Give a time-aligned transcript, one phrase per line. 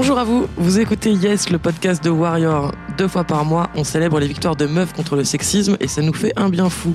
[0.00, 2.70] Bonjour à vous, vous écoutez Yes, le podcast de Warrior.
[2.96, 6.02] Deux fois par mois, on célèbre les victoires de meufs contre le sexisme et ça
[6.02, 6.94] nous fait un bien fou.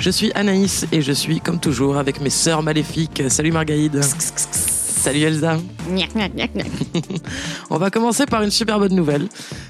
[0.00, 3.22] Je suis Anaïs et je suis, comme toujours, avec mes sœurs maléfiques.
[3.28, 4.02] Salut Margaïde.
[4.02, 5.58] Salut Elsa.
[7.70, 9.28] on va commencer par une super bonne nouvelle.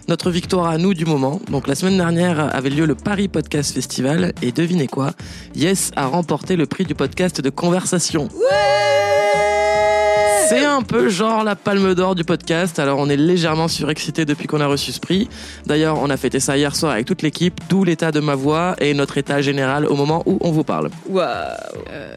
[0.08, 1.38] Notre victoire à nous du moment.
[1.50, 5.10] Donc la semaine dernière avait lieu le Paris Podcast Festival et devinez quoi?
[5.54, 8.30] Yes a remporté le prix du podcast de conversation.
[10.48, 14.46] C'est un peu genre la palme d'or du podcast, alors on est légèrement surexcité depuis
[14.46, 15.28] qu'on a reçu ce prix.
[15.66, 18.74] D'ailleurs, on a fêté ça hier soir avec toute l'équipe, d'où l'état de ma voix
[18.80, 20.90] et notre état général au moment où on vous parle.
[21.08, 21.26] Waouh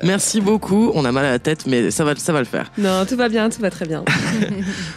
[0.03, 2.72] Merci beaucoup, on a mal à la tête, mais ça va, ça va le faire.
[2.78, 4.03] Non, tout va bien, tout va très bien.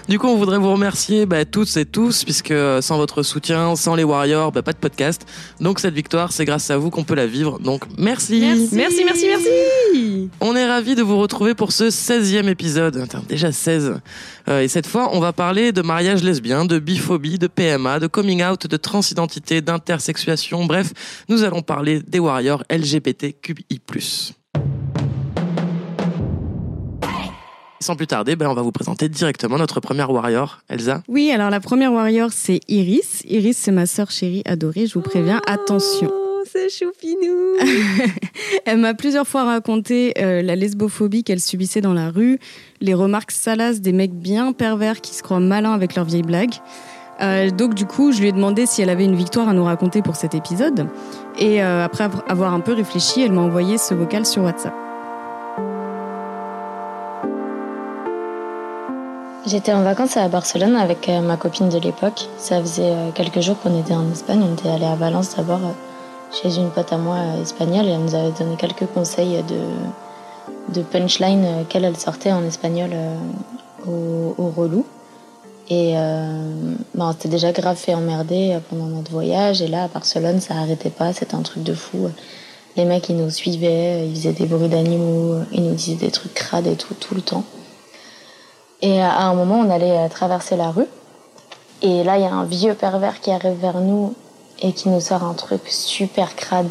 [0.09, 3.97] Du coup, on voudrait vous remercier bah, toutes et tous, puisque sans votre soutien, sans
[3.97, 5.27] les Warriors, bah, pas de podcast.
[5.61, 7.59] Donc cette victoire, c'est grâce à vous qu'on peut la vivre.
[7.59, 8.41] Donc merci.
[8.73, 13.07] Merci, merci, merci On est ravis de vous retrouver pour ce 16e épisode.
[13.17, 14.01] Attends, déjà 16.
[14.49, 18.07] Euh, et cette fois, on va parler de mariage lesbien, de biphobie, de PMA, de
[18.07, 20.65] coming out, de transidentité, d'intersexuation.
[20.65, 20.93] Bref,
[21.29, 23.81] nous allons parler des warriors LGBTQI+.
[27.81, 31.03] Sans plus tarder, ben, on va vous présenter directement notre première warrior, Elsa.
[31.09, 33.23] Oui, alors la première warrior, c'est Iris.
[33.27, 36.11] Iris, c'est ma sœur chérie adorée, je vous préviens, attention.
[36.69, 37.57] Choupinou
[38.65, 42.39] Elle m'a plusieurs fois raconté euh, la lesbophobie qu'elle subissait dans la rue,
[42.81, 46.55] les remarques salaces des mecs bien pervers qui se croient malins avec leurs vieilles blagues.
[47.21, 49.65] Euh, donc du coup, je lui ai demandé si elle avait une victoire à nous
[49.65, 50.89] raconter pour cet épisode.
[51.39, 54.75] Et euh, après avoir un peu réfléchi, elle m'a envoyé ce vocal sur WhatsApp.
[59.47, 62.29] J'étais en vacances à Barcelone avec ma copine de l'époque.
[62.37, 64.43] Ça faisait quelques jours qu'on était en Espagne.
[64.43, 65.61] On était allé à Valence d'abord
[66.43, 69.43] chez une pote à moi espagnole et elle nous avait donné quelques conseils
[70.73, 72.91] de, punchline qu'elle elle sortait en espagnol
[73.87, 74.85] au, au relou.
[75.69, 75.95] Et
[76.95, 79.63] bah, on s'était déjà grave fait emmerder pendant notre voyage.
[79.63, 81.13] Et là, à Barcelone, ça arrêtait pas.
[81.13, 82.09] C'était un truc de fou.
[82.77, 86.35] Les mecs, ils nous suivaient, ils faisaient des bruits d'animaux, ils nous disaient des trucs
[86.35, 87.45] crades et tout, tout le temps.
[88.83, 90.87] Et à un moment, on allait euh, traverser la rue.
[91.81, 94.15] Et là, il y a un vieux pervers qui arrive vers nous
[94.61, 96.71] et qui nous sort un truc super crade.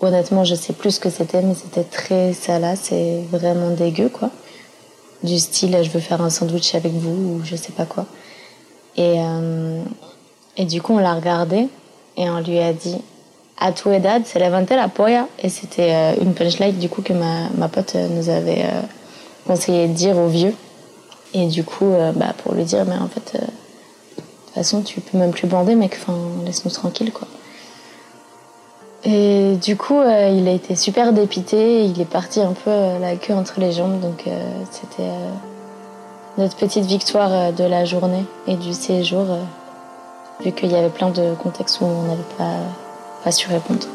[0.00, 4.30] Honnêtement, je sais plus ce que c'était, mais c'était très salace et vraiment dégueu, quoi.
[5.22, 8.06] Du style, je veux faire un sandwich avec vous ou je sais pas quoi.
[8.96, 9.82] Et, euh,
[10.56, 11.68] et du coup, on l'a regardé
[12.16, 12.96] et on lui a dit
[13.60, 15.28] à tu edad, se levante la polla.
[15.42, 18.80] Et c'était euh, une punchline, du coup, que ma, ma pote nous avait euh,
[19.46, 20.54] conseillé de dire au vieux.
[21.34, 23.38] Et du coup, euh, bah, pour lui dire, mais en fait,
[24.54, 27.28] toute façon, tu peux même plus bander, mec, enfin, laisse-nous tranquille, quoi.
[29.04, 32.98] Et du coup, euh, il a été super dépité, il est parti un peu euh,
[32.98, 35.10] la queue entre les jambes, donc euh, c'était
[36.36, 39.26] notre petite victoire de la journée et du séjour,
[40.40, 42.56] vu qu'il y avait plein de contextes où on n'avait pas,
[43.24, 43.86] pas su répondre.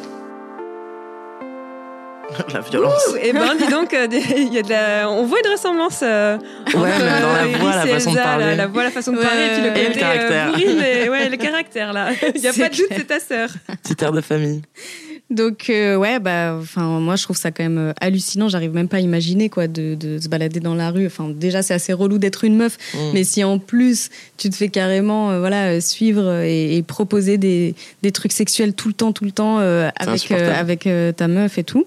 [2.53, 3.15] la violence.
[3.21, 5.09] Et ben, dis donc, euh, des- y a de la...
[5.09, 6.37] on voit une ressemblance euh,
[6.67, 8.55] entre dans la euh, voix, la de parler.
[8.67, 9.85] Voix, la façon de Ouais, parler, et puis le ouais, ouais.
[9.85, 10.47] côté Et le caractère.
[10.47, 12.09] euh, bourrine, et ouais, le caractère là.
[12.35, 13.49] Il n'y a pas de doute, c'est ta sœur.
[13.83, 14.61] Petit air de famille.
[15.31, 18.47] Donc euh, ouais, bah, enfin moi je trouve ça quand même euh, hallucinant.
[18.47, 21.07] J'arrive même pas à imaginer quoi de, de se balader dans la rue.
[21.07, 22.97] Enfin déjà c'est assez relou d'être une meuf, Mm.
[23.13, 27.73] mais si en plus tu te fais carrément euh, voilà suivre et, et proposer des,
[28.03, 30.87] des trucs sexuels tout le temps, tout le temps euh, avec avec
[31.17, 31.85] ta meuf et tout.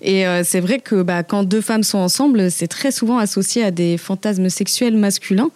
[0.00, 3.64] Et euh, c'est vrai que bah, quand deux femmes sont ensemble, c'est très souvent associé
[3.64, 5.50] à des fantasmes sexuels masculins,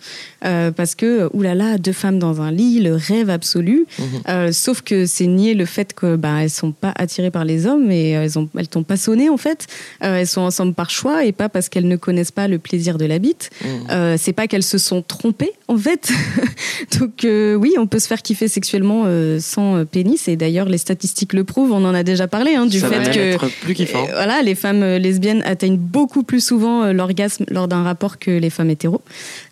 [0.44, 3.86] euh, parce que oulala, deux femmes dans un lit, le rêve absolu.
[4.28, 7.66] Euh, sauf que c'est nier le fait que bah, elles sont pas attirées par les
[7.66, 9.66] hommes et euh, elles ont elles t'ont pas sonné en fait.
[10.02, 12.98] Euh, elles sont ensemble par choix et pas parce qu'elles ne connaissent pas le plaisir
[12.98, 13.50] de la bite.
[13.62, 13.66] Mm.
[13.90, 16.10] Euh, c'est pas qu'elles se sont trompées en fait.
[16.98, 20.68] Donc euh, oui, on peut se faire kiffer sexuellement euh, sans euh, pénis et d'ailleurs
[20.68, 21.72] les statistiques le prouvent.
[21.72, 24.04] On en a déjà parlé hein, du ça fait que être plus kiffant.
[24.08, 28.19] euh, voilà, les femmes euh, lesbiennes atteignent beaucoup plus souvent euh, l'orgasme lors d'un rapport
[28.19, 29.02] que les femmes hétéros.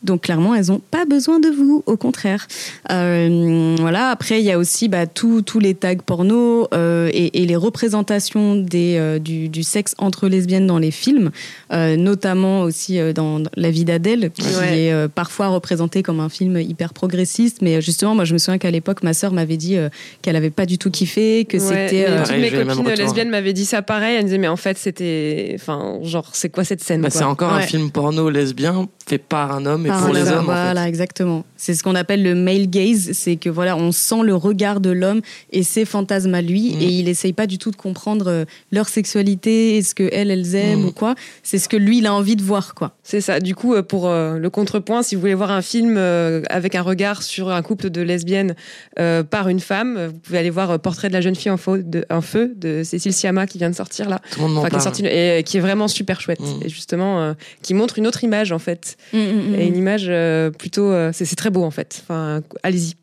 [0.03, 2.47] Donc clairement, elles n'ont pas besoin de vous, au contraire.
[2.91, 4.09] Euh, voilà.
[4.11, 7.57] Après, il y a aussi bah, tous tous les tags porno euh, et, et les
[7.57, 11.31] représentations des, euh, du, du sexe entre lesbiennes dans les films,
[11.73, 14.79] euh, notamment aussi euh, dans La vie d'Adèle, qui Ouais.
[14.87, 17.59] est euh, parfois représenté comme un film hyper progressiste.
[17.63, 19.89] Mais justement, moi, je me souviens qu'à l'époque, ma sœur m'avait dit euh,
[20.23, 23.53] qu'elle avait pas du tout kiffé, que Ouais, c'était euh, toutes mes copines lesbiennes m'avaient
[23.53, 24.17] dit ça pareil.
[24.17, 25.53] Elles me disaient, mais en fait, c'était.
[25.55, 29.53] Enfin, genre, c'est quoi cette scène Bah, c'est encore un film porno lesbien fait par
[29.53, 30.39] un homme et Par pour les homme, hommes.
[30.51, 30.63] en fait.
[30.63, 31.45] Voilà, exactement.
[31.57, 34.91] C'est ce qu'on appelle le male gaze, c'est que voilà, on sent le regard de
[34.91, 35.21] l'homme
[35.53, 36.81] et ses fantasmes à lui, Mm.
[36.81, 40.31] et il essaye pas du tout de comprendre euh, leur sexualité, et ce que elles,
[40.31, 40.87] elles aiment Mm.
[40.87, 41.15] ou quoi.
[41.43, 42.93] C'est ce que lui, il a envie de voir, quoi.
[43.03, 43.41] C'est ça.
[43.41, 46.75] Du coup, euh, pour euh, le contrepoint, si vous voulez voir un film euh, avec
[46.77, 48.55] un regard sur un couple de lesbiennes
[49.01, 51.83] euh, par une femme, vous pouvez aller voir Portrait de la jeune fille en feu
[51.83, 54.71] de, en feu de Cécile Sciamma qui vient de sortir là, Tout le monde enfin
[54.71, 56.63] qui est sorti et qui est vraiment super chouette Mm.
[56.65, 60.07] et justement euh, qui montre une autre image en fait Mm, mm, et une image
[60.09, 62.03] euh, plutôt euh, c'est c'est très beau en fait.
[62.05, 62.95] Enfin, allez-y.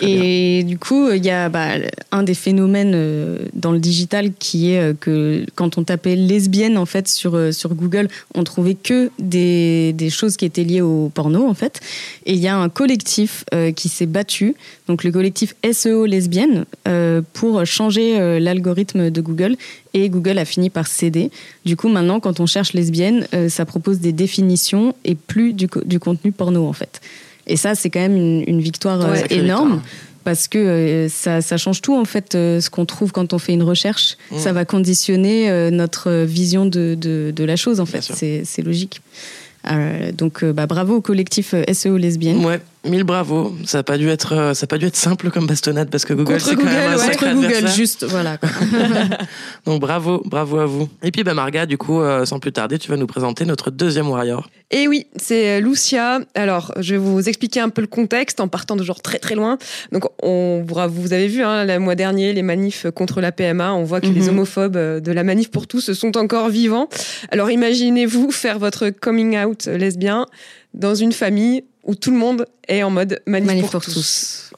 [0.00, 1.74] Et du coup, il y a bah,
[2.12, 6.78] un des phénomènes euh, dans le digital qui est euh, que quand on tapait lesbienne
[6.78, 10.80] en fait sur euh, sur Google, on trouvait que des, des choses qui étaient liées
[10.80, 11.80] au porno en fait.
[12.26, 14.54] Et il y a un collectif qui s'est battu,
[14.86, 16.64] donc le collectif SEO lesbienne,
[17.32, 19.56] pour changer l'algorithme de Google.
[19.94, 21.30] Et Google a fini par céder.
[21.64, 25.98] Du coup, maintenant, quand on cherche lesbienne, ça propose des définitions et plus du, du
[25.98, 27.00] contenu porno en fait.
[27.48, 29.26] Et ça, c'est quand même une, une victoire euh, Ouais.
[29.30, 29.92] Énorme victoire.
[30.24, 33.38] parce que euh, ça, ça change tout en fait euh, ce qu'on trouve quand on
[33.38, 34.38] fait une recherche Mm.
[34.38, 39.00] ça va conditionner notre vision de, de, de la chose en fait c'est logique
[39.70, 43.54] Euh, donc bah, bravo au collectif SEO lesbienne Ouais, mille bravo.
[43.66, 46.04] Ça n'a pas dû être, euh, ça a pas dû être simple comme bastonnade parce
[46.04, 46.98] que Google, c'est quand même un ouais.
[46.98, 47.76] sacré contre Google adversaire.
[47.76, 48.48] juste voilà quoi.
[49.66, 50.88] Donc bravo, bravo à vous.
[51.02, 53.70] Et puis bah Marga, du coup, euh, sans plus tarder, tu vas nous présenter notre
[53.70, 54.48] deuxième warrior.
[54.70, 56.20] Et oui, c'est Lucia.
[56.34, 59.34] Alors, je vais vous expliquer un peu le contexte en partant de genre très très
[59.34, 59.56] loin.
[59.92, 63.72] Donc, on vous avez vu hein, le mois dernier les manifs contre la PMA.
[63.72, 64.28] On voit que les Mhm.
[64.28, 66.88] homophobes euh, de la manif pour tous sont encore vivants.
[67.30, 70.26] Alors, imaginez-vous faire votre coming out lesbien
[70.74, 73.94] dans une famille où tout le monde est en mode manif, Manif pour, pour tous.
[73.94, 74.50] tous.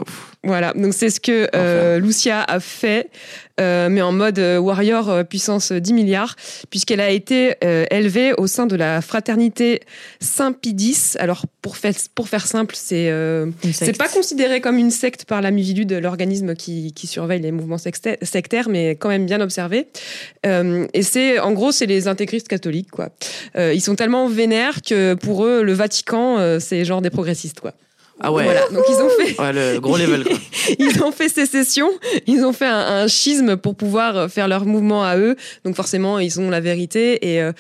[0.43, 3.09] Voilà, donc c'est ce que euh, Lucia a fait,
[3.61, 6.37] euh, mais en mode euh, warrior euh, puissance 10 milliards,
[6.71, 9.81] puisqu'elle a été euh, élevée au sein de la fraternité
[10.21, 11.15] Saint-Pidis.
[11.19, 15.43] Alors pour faire, pour faire simple, c'est euh, c'est pas considéré comme une secte par
[15.43, 19.89] la Mivilude, l'organisme qui, qui surveille les mouvements sectaires, mais quand même bien observé.
[20.45, 23.11] Et c'est, en gros, c'est les intégristes catholiques, quoi.
[23.57, 27.75] Ils sont tellement vénères que pour eux, le Vatican, c'est genre des progressistes, quoi.
[28.21, 28.45] Ah ouais.
[28.45, 28.69] Voilà.
[28.71, 30.37] Donc ils ont fait, Ouais, le gros level quoi.
[30.79, 31.89] ils ont fait sécession,
[32.27, 35.37] ils ont fait un, un schisme pour pouvoir faire leur mouvement à eux.
[35.65, 37.53] Donc forcément, ils ont la vérité et, euh,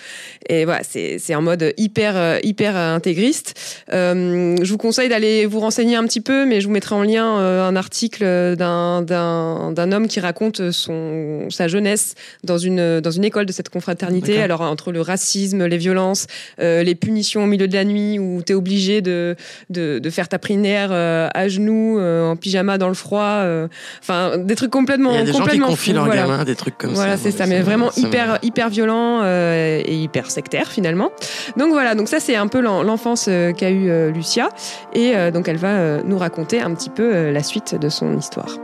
[0.49, 3.55] et voilà, c'est c'est un mode hyper euh, hyper intégriste.
[3.93, 7.03] Euh, je vous conseille d'aller vous renseigner un petit peu, mais je vous mettrai en
[7.03, 8.25] lien euh, un article
[8.57, 12.15] d'un d'un d'un homme qui raconte son sa jeunesse
[12.45, 14.41] dans une dans une école de cette confraternité.
[14.43, 16.27] Alors entre le racisme, les violences,
[16.61, 19.37] euh, les punitions au milieu de la nuit où t'es obligé de
[19.71, 23.69] de, de faire ta euh, à genoux, euh, en pyjama dans le froid, euh,
[24.03, 26.23] enfin des trucs complètement Il y a des gens qui complètement confient fous, leurs voilà.
[26.23, 27.23] gamins des trucs comme Voilà, ça.
[27.25, 31.11] c'est ça, mais vraiment hyper hyper violent euh, et hyper sectaire finalement.
[31.57, 34.49] Donc voilà, donc ça c'est un peu l'en- l'enfance qu'a eu euh, Lucia
[34.95, 37.89] et euh, donc elle va euh, nous raconter un petit peu euh, la suite de
[37.89, 38.57] son histoire.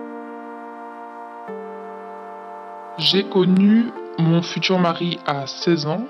[2.98, 3.86] J'ai connu
[4.18, 6.00] mon futur mari à 16 ans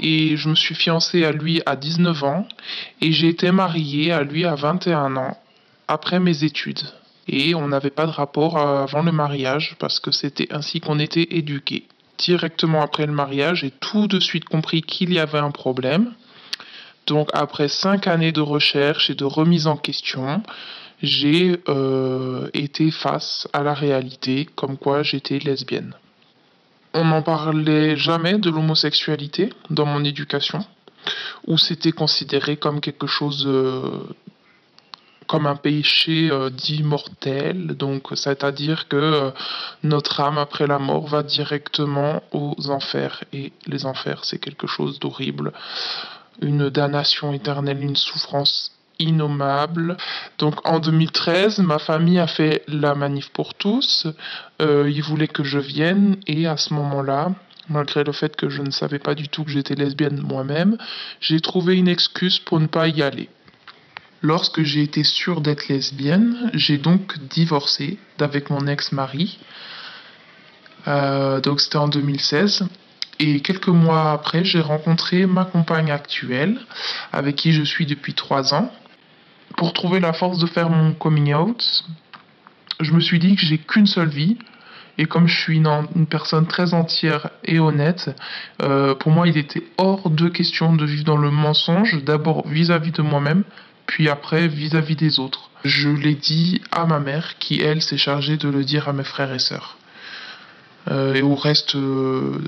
[0.00, 2.48] et je me suis fiancée à lui à 19 ans
[3.00, 5.36] et j'ai été mariée à lui à 21 ans
[5.88, 6.82] après mes études.
[7.28, 11.26] Et on n'avait pas de rapport avant le mariage parce que c'était ainsi qu'on était
[11.30, 11.84] éduqués.
[12.18, 16.12] directement après le mariage, j'ai tout de suite compris qu'il y avait un problème.
[17.06, 20.42] Donc après cinq années de recherche et de remise en question,
[21.02, 25.94] j'ai euh, été face à la réalité comme quoi j'étais lesbienne.
[26.98, 30.64] On n'en parlait jamais de l'homosexualité dans mon éducation,
[31.46, 34.00] où c'était considéré comme quelque chose euh,
[35.26, 39.30] comme un péché euh, dit mortel, donc c'est-à-dire que euh,
[39.82, 43.24] notre âme après la mort va directement aux enfers.
[43.34, 45.52] Et les enfers c'est quelque chose d'horrible,
[46.40, 49.96] une damnation éternelle, une souffrance innommable.
[50.38, 54.06] Donc en 2013, ma famille a fait la manif pour tous,
[54.60, 57.32] euh, ils voulaient que je vienne et à ce moment-là,
[57.68, 60.76] malgré le fait que je ne savais pas du tout que j'étais lesbienne moi-même,
[61.20, 63.28] j'ai trouvé une excuse pour ne pas y aller.
[64.22, 69.38] Lorsque j'ai été sûre d'être lesbienne, j'ai donc divorcé d'avec mon ex-mari.
[70.88, 72.66] Euh, donc c'était en 2016.
[73.18, 76.58] Et quelques mois après, j'ai rencontré ma compagne actuelle,
[77.12, 78.70] avec qui je suis depuis trois ans.
[79.56, 81.84] Pour trouver la force de faire mon coming out,
[82.80, 84.36] je me suis dit que j'ai qu'une seule vie.
[84.98, 88.16] Et comme je suis une, personne très entière et honnête,
[88.62, 92.92] euh, pour moi, il était hors de question de vivre dans le mensonge, d'abord vis-à-vis
[92.92, 93.44] de moi-même,
[93.84, 95.50] puis après vis-à-vis des autres.
[95.64, 99.04] Je l'ai dit à ma mère, qui elle s'est chargée de le dire à mes
[99.04, 99.76] frères et sœurs,
[100.90, 102.38] euh, et au reste, euh,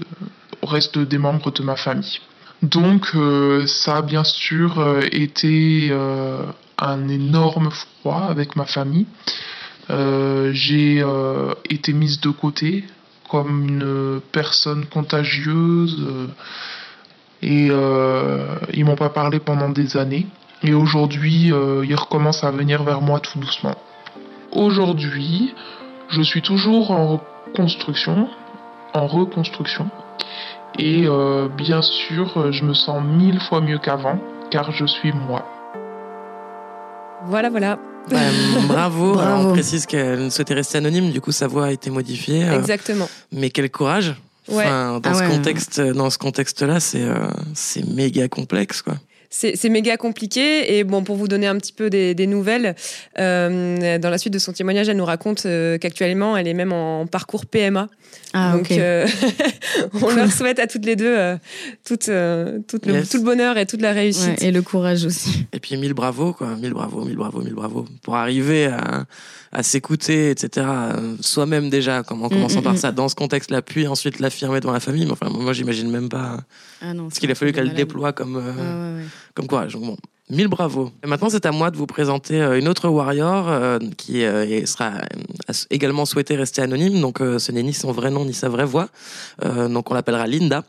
[0.63, 2.21] au reste des membres de ma famille.
[2.63, 6.43] Donc euh, ça a bien sûr euh, été euh,
[6.77, 9.07] un énorme froid avec ma famille.
[9.91, 11.03] J'ai
[11.71, 12.85] été mise de côté
[13.31, 16.07] comme une personne contagieuse
[17.41, 20.27] et euh, ils m'ont pas parlé pendant des années.
[20.63, 23.77] Et aujourd'hui, ils recommencent à venir vers moi tout doucement.
[24.53, 25.55] Aujourd'hui,
[26.11, 27.23] je suis toujours en
[27.57, 28.29] construction,
[28.93, 29.91] en reconstruction.
[30.79, 34.19] Et euh, bien sûr, je me sens mille fois mieux qu'avant,
[34.51, 35.45] car je suis moi.
[37.27, 37.79] Voilà, voilà.
[38.11, 38.17] Bah,
[38.69, 39.15] bravo.
[39.15, 39.19] Bravo.
[39.19, 42.45] Alors, on précise qu'elle souhaitait rester anonyme, du coup sa voix a été modifiée.
[42.49, 43.09] euh, Exactement.
[43.33, 44.15] mais quel courage.
[44.49, 44.65] Ouais.
[44.65, 45.29] Enfin, dans Ah ce ouais.
[45.29, 48.95] contexte, dans ce contexte-là, c'est euh, c'est méga complexe, quoi.
[49.31, 52.75] C'est méga compliqué et bon pour vous donner un petit peu des, des nouvelles,
[53.19, 56.73] euh, dans la suite de son témoignage, elle nous raconte euh, qu'actuellement elle est même
[56.73, 57.89] en parcours PMA.
[58.33, 58.73] Ah, Donc ok.
[58.79, 59.07] euh,
[60.03, 61.37] on leur souhaite à toutes les deux euh,
[61.87, 63.09] tout, euh, tout, le, Yes.
[63.11, 64.43] tout le bonheur et toute la Ouais, réussite.
[64.43, 65.47] et le courage aussi.
[65.53, 66.55] Et puis mille bravos, quoi.
[66.57, 67.85] Mille bravos, mille bravos, mille bravos.
[68.03, 69.05] Pour arriver à,
[69.53, 70.67] à s'écouter, etc.
[71.21, 72.79] Soi-même déjà, comme en commençant mm, par mm.
[72.79, 75.05] ça, dans ce contexte-là, puis ensuite l'affirmer devant la famille.
[75.07, 76.39] Mais enfin, moi, j'imagine même pas
[76.83, 77.09] Ah non.
[77.11, 79.09] ce qu'il a fallu qu'elle déploie comme, euh, Ouais, ouais, ouais.
[79.47, 79.97] Comme bon,
[80.31, 80.91] mille bravos.
[81.05, 84.67] Et maintenant, c'est à moi de vous présenter euh, une autre warrior euh, qui euh,
[84.67, 87.01] sera euh, également souhaité rester anonyme.
[87.01, 88.89] Donc, ce n'est ni son vrai nom ni sa vraie voix.
[89.43, 90.65] Donc, on l'appellera Linda.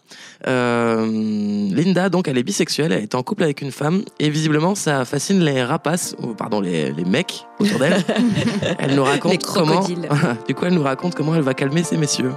[0.45, 2.91] Linda, donc, elle est bisexuelle.
[2.91, 6.61] Elle est en couple avec une femme et visiblement, ça fascine les rapaces, ou pardon,
[6.61, 8.03] les, les mecs autour d'elle.
[8.79, 9.81] elle nous raconte comment.
[10.47, 12.31] du coup, elle nous raconte comment elle va calmer ces messieurs.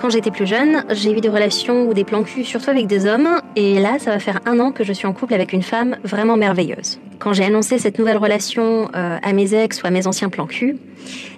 [0.00, 3.04] Quand j'étais plus jeune, j'ai eu des relations ou des plans cul, surtout avec des
[3.04, 5.60] hommes, et là, ça va faire un an que je suis en couple avec une
[5.60, 6.98] femme vraiment merveilleuse.
[7.18, 10.46] Quand j'ai annoncé cette nouvelle relation euh, à mes ex ou à mes anciens plans
[10.46, 10.78] cul,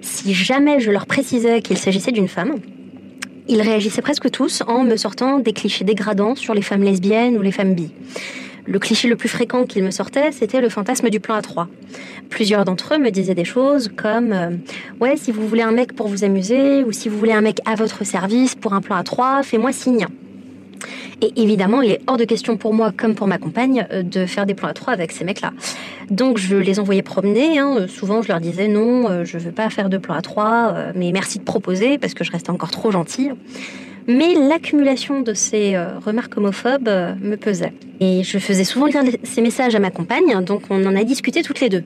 [0.00, 2.54] si jamais je leur précisais qu'il s'agissait d'une femme,
[3.48, 7.42] ils réagissaient presque tous en me sortant des clichés dégradants sur les femmes lesbiennes ou
[7.42, 7.90] les femmes bi.
[8.64, 11.68] Le cliché le plus fréquent qu'ils me sortaient, c'était le fantasme du plan à trois.
[12.30, 14.50] Plusieurs d'entre eux me disaient des choses comme euh,
[15.00, 17.58] Ouais, si vous voulez un mec pour vous amuser, ou si vous voulez un mec
[17.66, 20.06] à votre service pour un plan à trois, fais-moi signe.
[21.20, 24.26] Et évidemment, il est hors de question pour moi, comme pour ma compagne, euh, de
[24.26, 25.52] faire des plans à trois avec ces mecs-là.
[26.10, 27.58] Donc je les envoyais promener.
[27.58, 27.74] hein.
[27.80, 31.10] Euh, Souvent, je leur disais non, je veux pas faire de plan à trois, mais
[31.12, 33.32] merci de proposer parce que je reste encore trop gentille.
[34.08, 37.72] Mais l'accumulation de ces euh, remarques homophobes euh, me pesait.
[38.00, 41.42] Et je faisais souvent lire ces messages à ma compagne, donc on en a discuté
[41.42, 41.84] toutes les deux.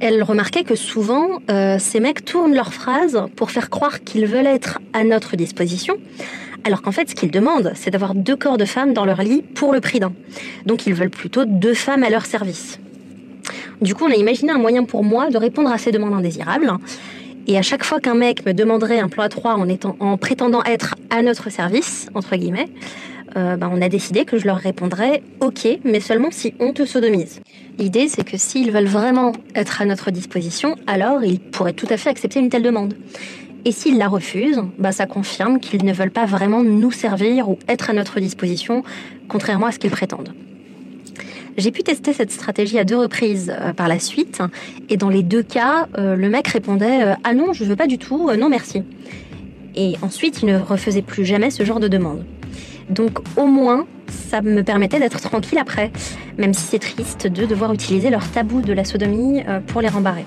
[0.00, 4.46] Elle remarquait que souvent, euh, ces mecs tournent leurs phrases pour faire croire qu'ils veulent
[4.46, 5.96] être à notre disposition,
[6.64, 9.42] alors qu'en fait, ce qu'ils demandent, c'est d'avoir deux corps de femmes dans leur lit
[9.42, 10.12] pour le prix d'un.
[10.66, 12.78] Donc ils veulent plutôt deux femmes à leur service.
[13.80, 16.72] Du coup, on a imaginé un moyen pour moi de répondre à ces demandes indésirables.
[17.46, 20.16] Et à chaque fois qu'un mec me demanderait un plan à trois en, étant, en
[20.16, 22.68] prétendant être à notre service, entre guillemets,
[23.36, 26.86] euh, ben, on a décidé que je leur répondrais OK, mais seulement si on te
[26.86, 27.40] sodomise.
[27.78, 31.96] L'idée, c'est que s'ils veulent vraiment être à notre disposition, alors ils pourraient tout à
[31.96, 32.94] fait accepter une telle demande.
[33.66, 37.58] Et s'ils la refusent, bah, ça confirme qu'ils ne veulent pas vraiment nous servir ou
[37.68, 38.84] être à notre disposition,
[39.28, 40.32] contrairement à ce qu'ils prétendent.
[41.56, 44.42] J'ai pu tester cette stratégie à deux reprises euh, par la suite,
[44.88, 47.86] et dans les deux cas, euh, le mec répondait euh, Ah non, je veux pas
[47.86, 48.82] du tout, non merci.
[49.76, 52.24] Et ensuite, il ne refaisait plus jamais ce genre de demande.
[52.90, 55.90] Donc au moins, ça me permettait d'être tranquille après,
[56.38, 60.26] même si c'est triste de devoir utiliser leur tabou de la sodomie pour les rembarrer.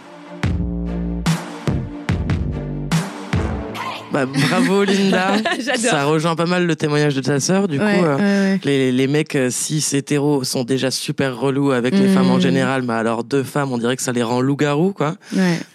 [4.17, 5.35] Bah, bravo Linda.
[5.77, 7.67] Ça rejoint pas mal le témoignage de ta sœur.
[7.67, 12.07] Du coup, euh, Les, les, mecs euh, cis hétéros sont déjà super relous avec les
[12.07, 12.41] femmes en mmh.
[12.41, 15.15] général, mais alors deux femmes, on dirait que ça les rend loups-garous, quoi.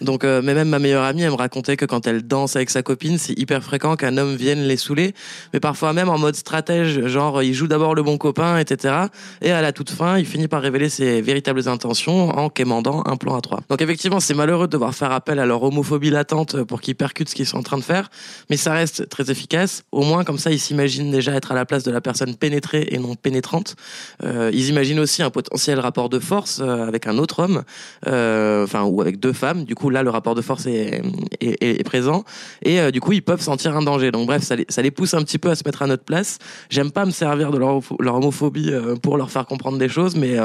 [0.01, 2.69] Donc, euh, mais même ma meilleure amie, elle me racontait que quand elle danse avec
[2.69, 5.13] sa copine, c'est hyper fréquent qu'un homme vienne les saouler,
[5.53, 8.95] mais parfois même en mode stratège, genre il joue d'abord le bon copain, etc.
[9.41, 13.15] Et à la toute fin, il finit par révéler ses véritables intentions en quémandant un
[13.15, 13.61] plan à trois.
[13.69, 17.29] Donc effectivement, c'est malheureux de devoir faire appel à leur homophobie latente pour qu'ils percutent
[17.29, 18.09] ce qu'ils sont en train de faire
[18.49, 19.83] mais ça reste très efficace.
[19.91, 22.87] Au moins, comme ça, ils s'imaginent déjà être à la place de la personne pénétrée
[22.91, 23.75] et non pénétrante.
[24.23, 27.63] Euh, ils imaginent aussi un potentiel rapport de force euh, avec un autre homme,
[28.07, 29.65] euh, enfin ou avec deux femmes.
[29.65, 31.01] Du coup, là, le rapport de force est,
[31.41, 32.23] est, est présent
[32.61, 34.11] et euh, du coup, ils peuvent sentir un danger.
[34.11, 36.03] Donc, bref, ça les, ça les pousse un petit peu à se mettre à notre
[36.03, 36.39] place.
[36.69, 40.15] J'aime pas me servir de leur, leur homophobie euh, pour leur faire comprendre des choses,
[40.15, 40.37] mais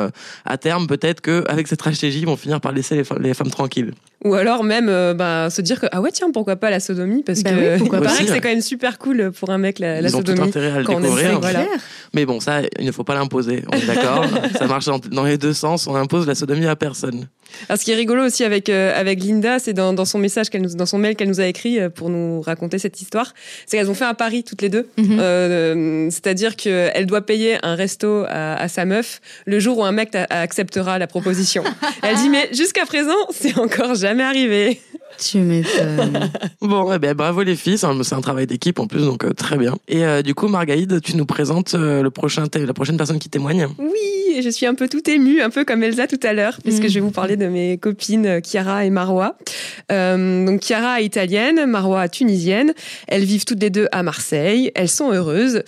[0.44, 3.50] à terme, peut-être que avec cette stratégie, ils vont finir par laisser les, les femmes
[3.50, 3.92] tranquilles.
[4.24, 7.22] Ou alors même bah, se dire que ah ouais tiens pourquoi pas la sodomie?
[7.22, 8.10] Parce bah que pourquoi pas.
[8.10, 10.40] c'est quand même super cool pour un mec la, la Ils sodomie.
[10.40, 11.40] Ont tout intérêt à le découvrir.
[11.40, 11.66] Voilà.
[12.14, 13.64] Mais bon, ça, il ne faut pas l'imposer.
[13.72, 14.24] On est d'accord.
[14.58, 15.86] ça marche dans, les deux sens.
[15.86, 17.28] On impose la sodomie à personne.
[17.68, 20.50] Alors, ce qui est rigolo aussi avec euh, avec Linda, c'est dans, dans son message
[20.50, 23.32] qu'elle nous, dans son mail qu'elle nous a écrit euh, pour nous raconter cette histoire,
[23.66, 24.88] c'est qu'elles ont fait un pari toutes les deux.
[24.98, 25.18] Mhm.
[25.18, 29.92] euh, C'est-à-dire qu'elle doit payer un resto à, à, sa meuf le jour où un
[29.92, 31.64] mec acceptera la proposition.
[32.02, 34.80] elle dit mais jusqu'à présent, c'est encore jamais arrivé.
[35.16, 36.30] Tu m'étonnes.
[36.60, 39.56] bon, eh ben, bravo les filles, c'est un, travail d'équipe en plus, donc euh, très
[39.56, 39.76] bien.
[39.88, 43.28] Et euh, du coup, Margaïde, tu nous présentes euh, le prochain la prochaine personne qui
[43.28, 43.68] témoigne.
[43.78, 46.84] Oui, je suis un peu tout émue, un peu comme Elsa tout à l'heure, puisque
[46.84, 46.88] mm.
[46.88, 49.36] je vais vous parler de mes copines Chiara et Marois.
[49.90, 52.74] donc Chiara est italienne, Marois tunisienne.
[53.06, 54.70] Elles vivent toutes les deux à Marseille.
[54.74, 55.62] Elles sont heureuses.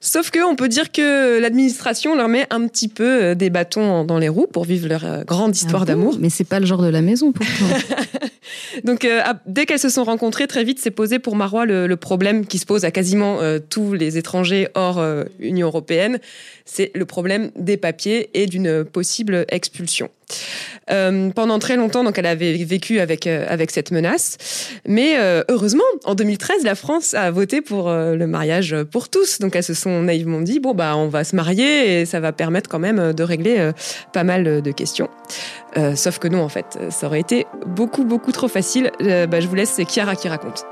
[0.00, 4.18] Sauf que on peut dire que l'administration leur met un petit peu des bâtons dans
[4.18, 6.16] les roues pour vivre leur grande histoire ah d'amour.
[6.20, 7.64] Mais c'est pas le genre de la maison pourtant.
[8.84, 12.46] Donc, euh, dès qu'elles se sont rencontrées, très vite s'est posé pour Marois le, problème
[12.46, 16.18] qui se pose à quasiment euh, tous les étrangers hors euh, Union européenne,
[16.64, 20.10] c'est le problème des papiers et d'une possible expulsion.
[20.86, 24.38] pendant très longtemps, donc, elle avait vécu avec avec cette menace,
[24.86, 25.16] mais
[25.48, 29.38] heureusement, en 2013, la France a voté pour le mariage pour tous.
[29.40, 32.32] Donc, elles se sont naïvement dit bon bah on va se marier et ça va
[32.32, 33.70] permettre quand même de régler
[34.12, 35.08] pas mal de questions.
[35.94, 38.90] sauf que non, en fait, ça aurait été beaucoup beaucoup trop facile.
[39.00, 40.64] Bah, je vous laisse, c'est Chiara qui raconte.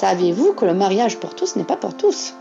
[0.00, 2.34] Saviez-vous que le mariage pour tous n'est pas pour tous?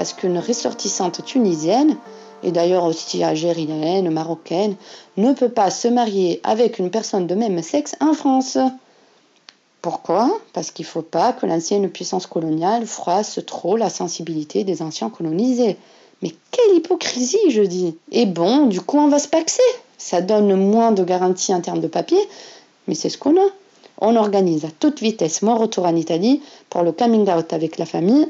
[0.00, 1.94] Parce qu'une ressortissante tunisienne,
[2.42, 4.76] et d'ailleurs aussi algérienne, marocaine,
[5.18, 8.56] ne peut pas se marier avec une personne de même sexe en France.
[9.82, 10.40] Pourquoi?
[10.54, 15.10] Parce qu'il ne faut pas que l'ancienne puissance coloniale froisse trop la sensibilité des anciens
[15.10, 15.76] colonisés.
[16.22, 19.60] Mais quelle hypocrisie, je dis Et bon, du coup, on va se paxer
[19.98, 22.26] ça donne moins de garanties en termes de papier,
[22.88, 23.50] mais c'est ce qu'on a.
[24.00, 27.84] On organise à toute vitesse mon retour en Italie pour le coming out avec la
[27.84, 28.26] famille,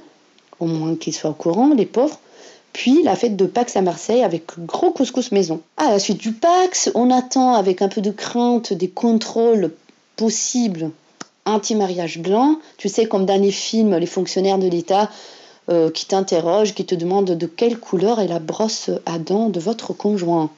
[0.61, 2.19] au moins qu'ils soient au courant, les pauvres.
[2.73, 5.61] Puis la fête de Pax à Marseille avec gros couscous maison.
[5.77, 9.73] À la suite du Pax, on attend avec un peu de crainte des contrôles
[10.17, 10.91] possibles
[11.47, 12.57] anti-mariage blanc.
[12.77, 15.11] Tu sais, comme dans les films, les fonctionnaires de l'État
[15.69, 19.61] euh, qui t'interrogent, qui te demandent de quelle couleur est la brosse à dents de
[19.61, 20.51] votre conjoint.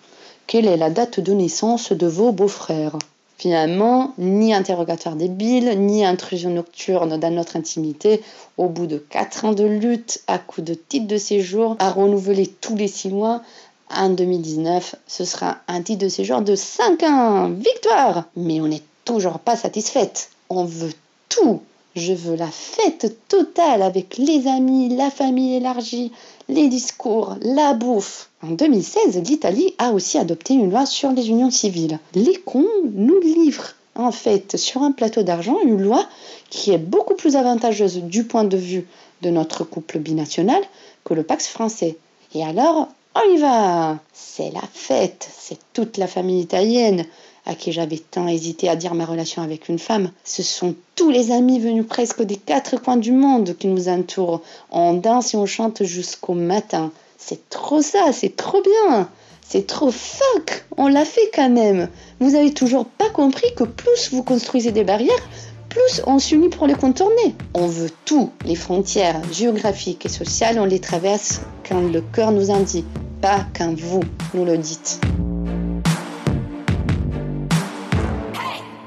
[0.46, 2.98] Quelle est la date de naissance de vos beaux-frères?
[3.42, 8.22] Finalement, ni interrogatoire débile, ni intrusion nocturne dans notre intimité,
[8.56, 12.46] au bout de quatre ans de lutte, à coup de titre de séjour, à renouveler
[12.46, 13.42] tous les six mois,
[13.90, 17.50] en 2019, ce sera un titre de séjour de 5 ans.
[17.50, 20.30] Victoire Mais on n'est toujours pas satisfaite.
[20.48, 20.92] On veut
[21.28, 21.62] tout.
[21.94, 26.10] Je veux la fête totale avec les amis, la famille élargie,
[26.48, 28.30] les discours, la bouffe.
[28.42, 31.98] En 2016, l'Italie a aussi adopté une loi sur les unions civiles.
[32.14, 36.08] Les cons nous livrent en fait sur un plateau d'argent une loi
[36.48, 38.86] qui est beaucoup plus avantageuse du point de vue
[39.20, 40.62] de notre couple binational
[41.04, 41.98] que le Pax français.
[42.34, 47.04] Et alors, on y va C'est la fête, c'est toute la famille italienne
[47.44, 50.10] à qui j'avais tant hésité à dire ma relation avec une femme.
[50.24, 54.42] Ce sont tous les amis venus presque des quatre coins du monde qui nous entourent.
[54.70, 56.92] On danse et on chante jusqu'au matin.
[57.18, 59.08] C'est trop ça, c'est trop bien.
[59.46, 60.64] C'est trop fuck.
[60.76, 61.88] On l'a fait quand même.
[62.20, 65.28] Vous avez toujours pas compris que plus vous construisez des barrières,
[65.72, 67.34] plus on s'unit pour les contourner.
[67.54, 68.30] On veut tout.
[68.44, 72.84] Les frontières géographiques et sociales, on les traverse quand le cœur nous en dit,
[73.22, 74.02] pas quand vous
[74.34, 75.00] nous le dites.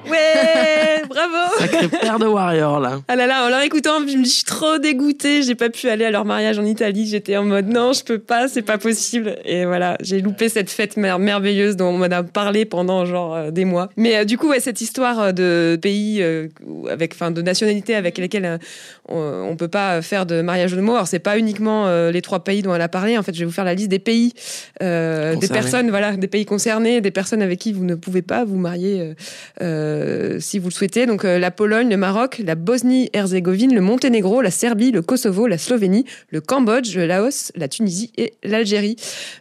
[0.07, 0.74] Ouais,
[1.09, 1.55] bravo.
[1.59, 3.01] Sacré père de Warrior là.
[3.07, 5.41] Ah là là, en leur écoutant, je me suis trop dégoûtée.
[5.43, 7.07] J'ai pas pu aller à leur mariage en Italie.
[7.07, 9.35] J'étais en mode non, je peux pas, c'est pas possible.
[9.45, 13.35] Et voilà, j'ai loupé cette fête mer- merveilleuse dont on m'en a parlé pendant genre
[13.35, 13.89] euh, des mois.
[13.97, 16.47] Mais euh, du coup, ouais, cette histoire euh, de pays euh,
[16.89, 18.59] avec, enfin, de nationalités avec lesquelles
[19.09, 19.17] on,
[19.49, 20.95] on peut pas faire de mariage de mots.
[20.95, 23.17] Alors c'est pas uniquement les trois pays dont elle a parlé.
[23.17, 24.33] En fait, je vais vous faire la liste des pays,
[24.79, 28.57] des personnes, voilà, des pays concernés, des personnes avec qui vous ne pouvez pas vous
[28.57, 29.13] marier.
[30.39, 30.94] si vous le souhaitez.
[31.05, 35.57] Donc euh, la Pologne, le Maroc, la Bosnie-Herzégovine, le Monténégro, la Serbie, le Kosovo, la
[35.57, 38.95] Slovénie, le Cambodge, le Laos, la Tunisie et l'Algérie.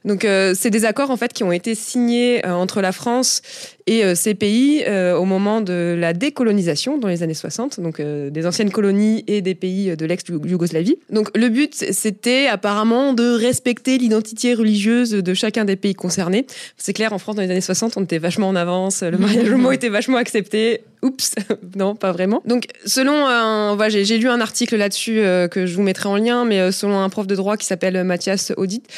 [0.04, 3.42] Donc euh, c'est des accords en fait qui ont été signés euh, entre la France
[3.86, 8.00] et euh, ces pays euh, au moment de la décolonisation dans les années 60, donc
[8.00, 10.96] euh, des anciennes colonies et des pays de l'ex-Yougoslavie.
[11.10, 16.46] Donc le but c'était apparemment de respecter l'identité religieuse de chacun des pays concernés.
[16.78, 19.50] C'est clair, en France dans les années 60, on était vachement en avance, le mariage
[19.50, 20.82] homo était vachement accepté.
[21.02, 21.34] Oups,
[21.76, 22.40] non, pas vraiment.
[22.46, 25.20] Donc selon un, j'ai lu un article là-dessus
[25.50, 28.52] que je vous mettrai en lien, mais selon un prof de droit qui s'appelle Mathias
[28.56, 28.88] Audit,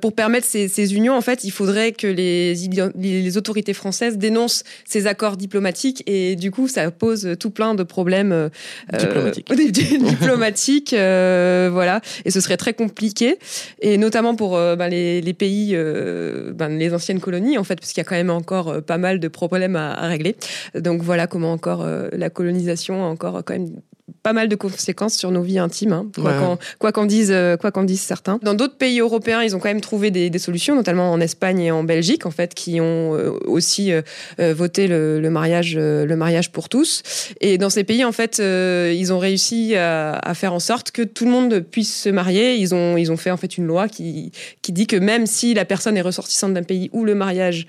[0.00, 5.36] pour permettre ces, unions, en fait, il faudrait que les autorités françaises dénoncent ces accords
[5.36, 8.48] diplomatiques et du coup, ça pose tout plein de problèmes euh,
[8.98, 9.48] Diplomatiques.
[9.56, 12.00] di- di- diplomatiques, euh, voilà.
[12.24, 13.38] Et ce serait très compliqué,
[13.80, 17.76] et notamment pour euh, ben, les, les pays, euh, ben, les anciennes colonies, en fait,
[17.76, 20.36] parce qu'il y a quand même encore euh, pas mal de problèmes à, à régler.
[20.74, 23.70] Donc voilà comment encore euh, la colonisation a encore euh, quand même
[24.22, 26.38] pas mal de conséquences sur nos vies intimes, hein, quoi Ouais.
[26.38, 28.38] qu'en quoi qu'en disent, euh, quoi certains.
[28.42, 31.60] Dans d'autres pays européens, ils ont quand même trouvé des, des solutions, notamment en Espagne
[31.60, 34.02] et en Belgique, en fait, qui ont euh, aussi euh,
[34.38, 37.02] voté le, le mariage, le mariage pour tous.
[37.40, 40.90] Et dans ces pays, en fait, euh, ils ont réussi à, à faire en sorte
[40.90, 42.56] que tout le monde puisse se marier.
[42.56, 45.54] Ils ont, ils ont fait en fait une loi qui, qui dit que même si
[45.54, 47.66] la personne est ressortissante d'un pays où le mariage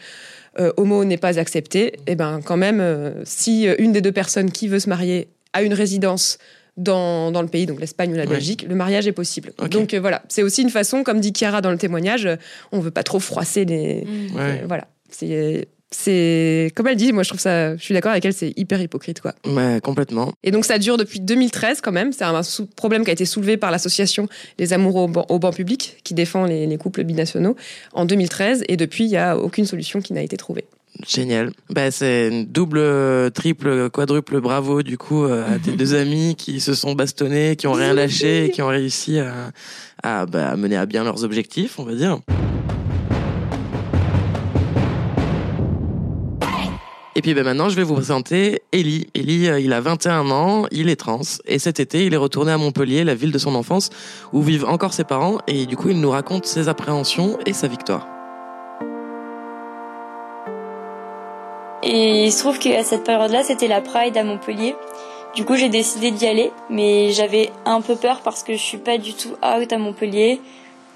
[0.59, 4.67] euh, homo n'est pas accepté, et ben quand même, si une des deux personnes qui
[4.67, 6.37] veut se marier a une résidence
[6.77, 8.29] dans, dans le pays, donc l'Espagne ou la Ouais.
[8.29, 9.51] Belgique, le mariage est possible.
[9.69, 12.35] Donc euh, voilà, c'est aussi une façon, comme dit Chiara dans le témoignage, euh,
[12.71, 14.05] on veut pas trop froisser les.
[14.33, 14.61] Ouais.
[14.61, 18.23] euh, voilà, c'est c'est comme elle dit, moi je trouve ça, je suis d'accord avec
[18.23, 19.33] elle, c'est hyper hypocrite quoi.
[19.45, 20.31] Ouais, complètement.
[20.43, 22.13] Et donc ça dure depuis 2013 quand même.
[22.13, 24.27] C'est un sou- problème qui a été soulevé par l'association
[24.59, 27.55] Les Amoureux au banc, au banc public qui défend les, les couples binationaux
[27.93, 28.65] en 2013.
[28.69, 30.65] Et depuis, il n'y a aucune solution qui n'a été trouvée.
[31.07, 31.51] Génial.
[31.69, 36.59] Bah, c'est une double, triple, quadruple bravo du coup euh, à tes deux amis qui
[36.59, 39.51] se sont bastonnés, qui ont rien lâché et qui ont réussi à,
[40.03, 42.19] à, bah, à mener à bien leurs objectifs, on va dire.
[47.15, 49.07] Et puis bah, maintenant, je vais vous présenter Ellie.
[49.15, 52.51] Ellie, euh, il a 21 ans, il est trans, et cet été, il est retourné
[52.51, 53.89] à Montpellier, la ville de son enfance,
[54.33, 57.67] où vivent encore ses parents, et du coup, il nous raconte ses appréhensions et sa
[57.67, 58.18] victoire.
[61.83, 64.75] Et il se trouve qu'à cette période-là, c'était la Pride à Montpellier.
[65.35, 68.77] Du coup, j'ai décidé d'y aller, mais j'avais un peu peur parce que je suis
[68.77, 70.41] pas du tout out à Montpellier.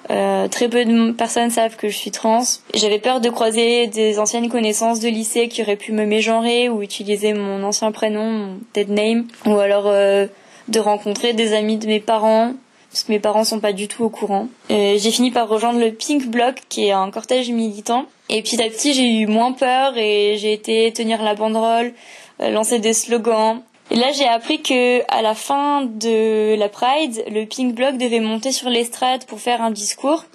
[0.09, 2.43] Euh, très peu de personnes savent que je suis trans.
[2.73, 6.81] J'avais peur de croiser des anciennes connaissances de lycée qui auraient pu me mégenrer ou
[6.81, 10.27] utiliser mon ancien prénom, mon dead name, ou alors euh,
[10.67, 12.53] de rencontrer des amis de mes parents
[12.93, 14.49] parce que mes parents sont pas du tout au courant.
[14.69, 18.05] Euh, j'ai fini par rejoindre le Pink Bloc, qui est un cortège militant.
[18.29, 21.93] Et petit à petit, j'ai eu moins peur et j'ai été tenir la banderole,
[22.39, 23.63] euh, lancer des slogans.
[23.89, 28.19] Et là, j'ai appris que à la fin de la Pride, le Pink Bloc devait
[28.19, 30.25] monter sur l'estrade pour faire un discours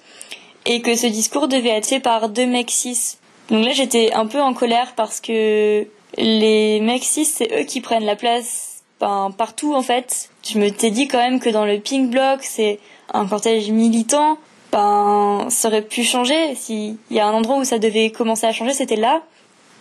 [0.65, 3.15] et que ce discours devait être fait par deux mecs cis.
[3.49, 7.79] Donc là, j'étais un peu en colère parce que les mecs cis, c'est eux qui
[7.79, 8.68] prennent la place
[8.99, 10.29] ben, partout en fait.
[10.43, 12.79] Je me t'ai dit quand même que dans le Pink Bloc, c'est
[13.13, 14.37] un cortège militant.
[14.71, 16.55] Ben, ça aurait pu changer.
[16.55, 19.21] S'il y a un endroit où ça devait commencer à changer, c'était là.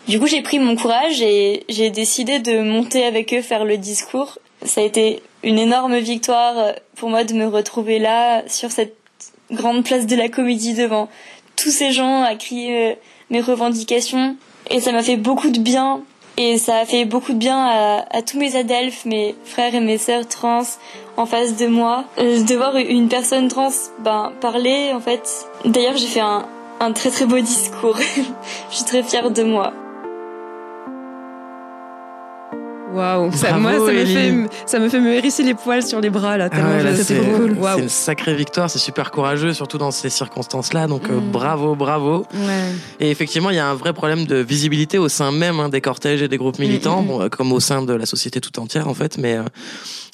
[0.06, 3.76] Du coup, j'ai pris mon courage et j'ai décidé de monter avec eux faire le
[3.76, 4.38] discours.
[4.64, 8.96] Ça a été une énorme victoire pour moi de me retrouver là, sur cette
[9.50, 11.08] grande place de la comédie devant
[11.56, 12.94] tous ces gens à crier euh,
[13.30, 14.36] mes revendications.
[14.70, 16.02] Et ça m'a fait beaucoup de bien.
[16.40, 17.66] Et ça a fait beaucoup de bien
[18.08, 20.62] à, tous mes adelphes, mes frères et mes sœurs trans
[21.16, 22.04] en face de moi.
[22.18, 25.28] Euh, de voir une personne trans ben, parler, en fait.
[25.64, 26.46] D'ailleurs, j'ai fait un,
[26.78, 27.98] un très très beau discours.
[28.70, 29.72] Je suis très fière de moi.
[32.98, 36.00] Waouh, ça, Bravo, moi, ça me, fait, ça me fait me hérisser les poils sur
[36.00, 37.56] les bras, là, Ah ouais, là, je- c'est cool.
[37.78, 40.86] une sacrée victoire, c'est super courageux, surtout dans ces circonstances-là.
[40.86, 41.30] Donc euh, Mm.
[41.30, 42.26] bravo, bravo.
[42.34, 42.72] Ouais.
[43.00, 45.80] Et effectivement, il y a un vrai problème de visibilité au sein même hein, des
[45.80, 48.40] cortèges et des groupes militants, Mm, mm, bon, euh, comme au sein de la société
[48.40, 49.18] tout entière en fait.
[49.18, 49.42] Mais euh,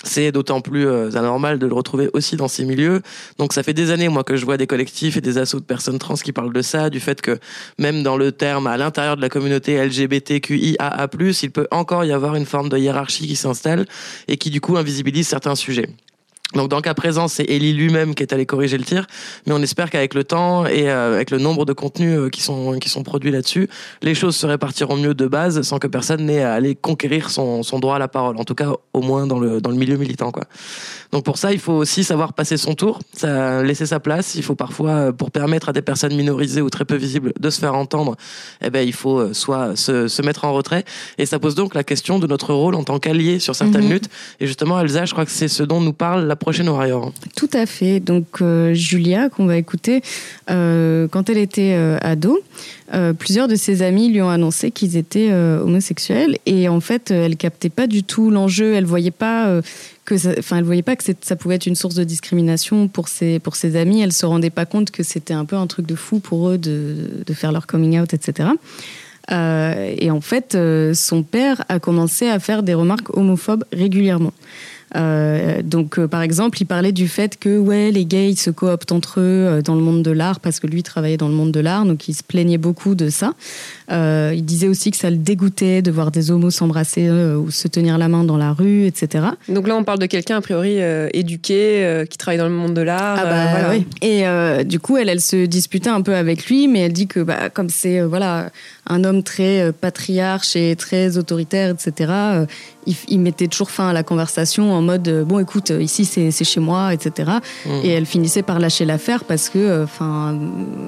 [0.04, 3.02] c'est d'autant plus euh, anormal de le retrouver aussi dans ces milieux.
[3.38, 5.64] Donc ça fait des années moi que je vois des collectifs et des assauts de
[5.64, 7.38] personnes trans qui parlent de ça, du fait que
[7.78, 11.08] même dans le terme à l'intérieur de la communauté LGBTQIAA+,
[11.42, 13.86] il peut encore y avoir une forme de hiérarchie qui s'installe
[14.28, 15.88] et qui du coup invisibilise certains sujets.
[16.54, 19.06] Donc dans le cas présent, c'est Ellie lui-même qui est allé corriger le tir,
[19.46, 22.42] mais on espère qu'avec le temps et euh, avec le nombre de contenus euh, qui
[22.42, 23.68] sont qui sont produits là-dessus,
[24.02, 27.62] les choses se répartiront mieux de base sans que personne n'ait à aller conquérir son,
[27.62, 28.36] son droit à la parole.
[28.36, 30.44] En tout cas, au moins dans le dans le milieu militant quoi.
[31.14, 34.34] Donc pour ça, il faut aussi savoir passer son tour, ça, laisser sa place.
[34.34, 37.50] Il faut parfois, euh, pour permettre à des personnes minorisées ou très peu visibles de
[37.50, 38.16] se faire entendre,
[38.60, 40.84] eh ben il faut euh, soit se, se mettre en retrait.
[41.16, 43.92] Et ça pose donc la question de notre rôle en tant qu'allié sur certaines Mhm.
[43.92, 44.08] luttes.
[44.40, 47.12] Et justement, Elsa, je crois que c'est ce dont nous parle la prochaine Warrior.
[47.36, 48.00] Tout à fait.
[48.00, 50.02] Donc euh, Julia, qu'on va écouter,
[50.50, 52.40] euh, quand elle était euh, ado,
[53.18, 57.68] plusieurs de ses amis lui ont annoncé qu'ils étaient homosexuels et en fait, elle captait
[57.70, 58.74] pas du tout l'enjeu.
[58.74, 59.60] Elle voyait pas
[60.04, 63.08] que, ça- enfin, elle voyait pas que ça pouvait être une source de discrimination pour
[63.08, 63.40] ses
[63.76, 64.00] amis.
[64.02, 66.58] Elle se rendait pas compte que c'était un peu un truc de fou pour eux
[66.58, 68.50] de, de faire leur coming out, etc.
[69.30, 74.32] Euh, et en fait, euh, son père a commencé à faire des remarques homophobes régulièrement.
[74.96, 78.50] Euh, donc, euh, par exemple, il parlait du fait que ouais, les gays ils se
[78.50, 81.34] cooptent entre eux euh, dans le monde de l'art parce que lui travaillait dans le
[81.34, 83.32] monde de l'art, donc il se plaignait beaucoup de ça.
[83.90, 87.98] Il disait aussi que ça le dégoûtait de voir des homos s'embrasser ou se tenir
[87.98, 89.26] la main dans la rue, etc.
[89.48, 90.78] Donc là, on parle de quelqu'un, a priori,
[91.12, 93.18] éduqué, qui travaille dans le monde de l'art.
[93.20, 93.70] Ah bah voilà.
[93.70, 93.86] oui.
[94.00, 97.20] Et du coup, elle, elle se disputait un peu avec lui, mais elle dit que
[97.20, 98.50] bah, comme c'est voilà
[98.86, 102.12] un homme très patriarche et très autoritaire, etc.
[102.86, 106.04] il, il mettait toujours fin à la conversation en mode euh, bon, écoute, euh, ici
[106.04, 107.32] c'est c'est chez moi, etc.
[107.66, 107.70] Mm.
[107.82, 110.38] Et elle finissait par lâcher l'affaire parce que, enfin,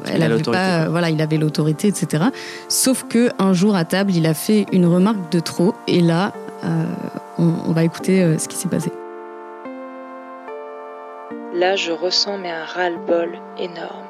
[0.06, 2.24] elle avait l'autorité, pas, voilà, il avait l'autorité, etc.
[2.68, 6.32] Sauf que un jour à table, il a fait une remarque de trop, et là,
[6.64, 6.84] euh,
[7.38, 8.90] on, on va écouter euh, ce qui s'est passé.
[11.54, 14.06] Là, je ressens mais un ras-le-bol énorme.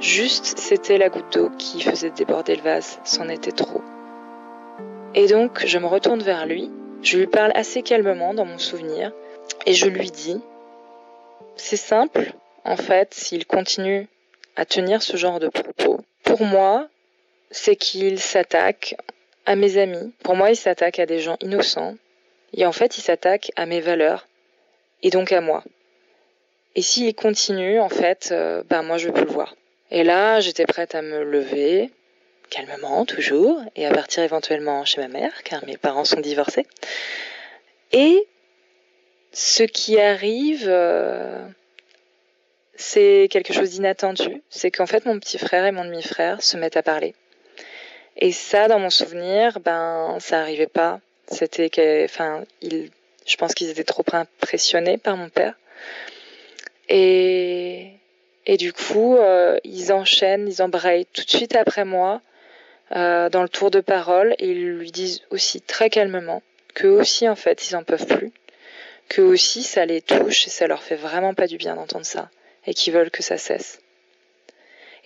[0.00, 3.82] Juste, c'était la goutte d'eau qui faisait déborder le vase, c'en était trop.
[5.14, 6.70] Et donc, je me retourne vers lui,
[7.02, 9.12] je lui parle assez calmement dans mon souvenir,
[9.66, 10.40] et je lui dis,
[11.56, 12.32] c'est simple,
[12.64, 14.08] en fait, s'il continue
[14.56, 16.88] à tenir ce genre de propos, pour moi,
[17.50, 18.96] c'est qu'il s'attaque
[19.44, 21.96] à mes amis, pour moi, il s'attaque à des gens innocents,
[22.52, 24.26] et en fait, il s'attaque à mes valeurs,
[25.02, 25.62] et donc à moi.
[26.74, 29.56] Et s'il continue, en fait, euh, ben moi je veux plus le voir.
[29.90, 31.90] Et là, j'étais prête à me lever,
[32.50, 36.66] calmement, toujours, et à partir éventuellement chez ma mère, car mes parents sont divorcés.
[37.92, 38.26] Et
[39.32, 41.46] ce qui arrive, euh,
[42.74, 44.42] c'est quelque chose d'inattendu.
[44.50, 47.14] C'est qu'en fait, mon petit frère et mon demi-frère se mettent à parler.
[48.16, 51.00] Et ça, dans mon souvenir, ben, ça arrivait pas.
[51.30, 52.90] C'était enfin, ils,
[53.26, 55.54] je pense qu'ils étaient trop impressionnés par mon père.
[56.88, 57.90] Et,
[58.46, 62.22] et du coup, euh, ils enchaînent, ils embrayent tout de suite après moi
[62.94, 66.42] euh, dans le tour de parole ils lui disent aussi très calmement
[66.76, 68.32] qu'eux aussi, en fait, ils en peuvent plus.
[69.08, 72.30] Qu'eux aussi, ça les touche et ça leur fait vraiment pas du bien d'entendre ça
[72.66, 73.80] et qu'ils veulent que ça cesse.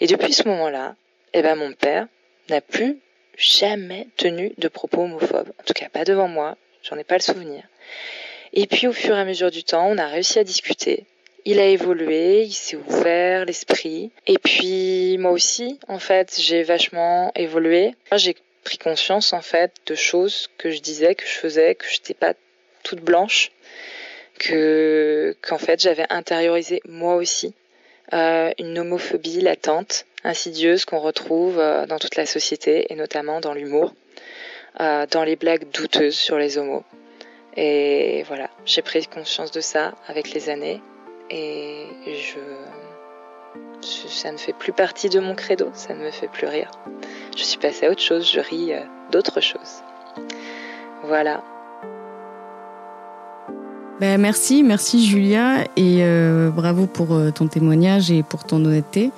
[0.00, 0.96] Et depuis ce moment-là,
[1.32, 2.06] eh ben, mon père
[2.48, 2.98] n'a plus
[3.36, 5.52] jamais tenu de propos homophobes.
[5.60, 6.56] En tout cas, pas devant moi.
[6.82, 7.62] J'en ai pas le souvenir.
[8.52, 11.04] Et puis, au fur et à mesure du temps, on a réussi à discuter.
[11.44, 14.10] Il a évolué, il s'est ouvert l'esprit.
[14.26, 17.94] Et puis, moi aussi, en fait, j'ai vachement évolué.
[18.14, 22.14] J'ai pris conscience, en fait, de choses que je disais, que je faisais, que j'étais
[22.14, 22.34] pas
[22.82, 23.52] toute blanche.
[24.38, 27.54] Que, qu'en fait, j'avais intériorisé moi aussi
[28.12, 33.52] euh, une homophobie latente, insidieuse qu'on retrouve euh, dans toute la société et notamment dans
[33.52, 33.94] l'humour,
[34.80, 36.82] euh, dans les blagues douteuses sur les homos.
[37.56, 40.80] Et voilà, j'ai pris conscience de ça avec les années
[41.30, 42.40] et je,
[43.82, 46.70] ça ne fait plus partie de mon credo, ça ne me fait plus rire.
[47.36, 49.82] Je suis passée à autre chose, je ris euh, d'autres choses.
[51.04, 51.42] Voilà.
[54.00, 59.10] Ben, merci, merci Julia et euh, bravo pour euh, ton témoignage et pour ton honnêteté.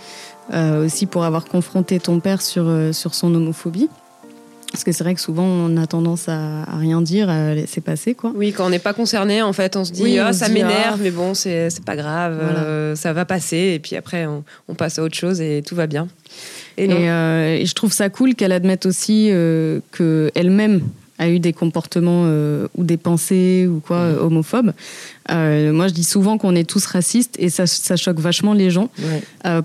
[0.53, 3.89] Aussi pour avoir confronté ton père sur son homophobie.
[4.73, 7.83] Parce que c'est vrai que souvent on a tendance à, à rien dire, à laisser
[7.83, 8.33] passer quoi.
[8.35, 10.95] Oui, quand on n'est pas concerné, en fait, on se dit Oui, ah ça m'énerve,
[10.95, 11.03] ah.
[11.03, 12.61] mais bon, c'est pas grave, Voilà.
[12.61, 15.75] euh, ça va passer, et puis après on, on passe à autre chose et tout
[15.75, 16.09] va bien.
[16.79, 20.81] Et euh, et je trouve ça cool qu'elle admette aussi euh, que elle-même
[21.19, 22.25] a eu des comportements
[22.75, 24.73] ou des pensées ou quoi homophobes.
[25.29, 28.89] moi, je dis souvent qu'on est tous racistes et ça, ça choque vachement les gens.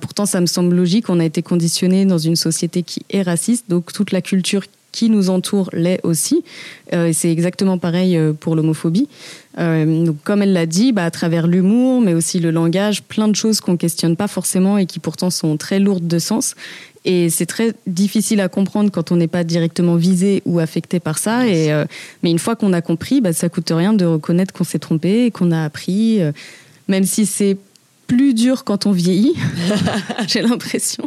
[0.02, 1.10] pourtant, ça me semble logique.
[1.10, 4.66] On a été conditionné dans une société qui est raciste, donc toute la culture
[4.98, 6.44] qui nous entoure l'est aussi.
[6.92, 9.08] Euh, c'est exactement pareil euh, pour l'homophobie.
[9.60, 13.28] Euh, donc, comme elle l'a dit, bah, à travers l'humour, mais aussi le langage, plein
[13.28, 16.56] de choses qu'on questionne pas forcément et qui pourtant sont très lourdes de sens.
[17.06, 21.20] Et c'est très difficile à comprendre quand on n'est pas directement visé ou affecté par
[21.20, 21.48] ça.
[21.48, 21.72] Et,
[22.24, 25.26] mais une fois qu'on a compris, bah, ça coûte rien de reconnaître qu'on s'est trompé
[25.26, 26.20] et qu'on a appris,
[26.88, 27.56] même si c'est
[28.08, 29.36] plus dur quand on vieillit,
[30.28, 31.06] j'ai l'impression.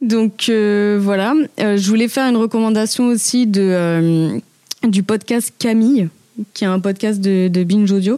[0.00, 4.38] Donc euh, voilà, euh, je voulais faire une recommandation aussi euh,
[4.86, 6.08] du podcast Camille
[6.54, 8.16] qui est un podcast de, de Binge Audio.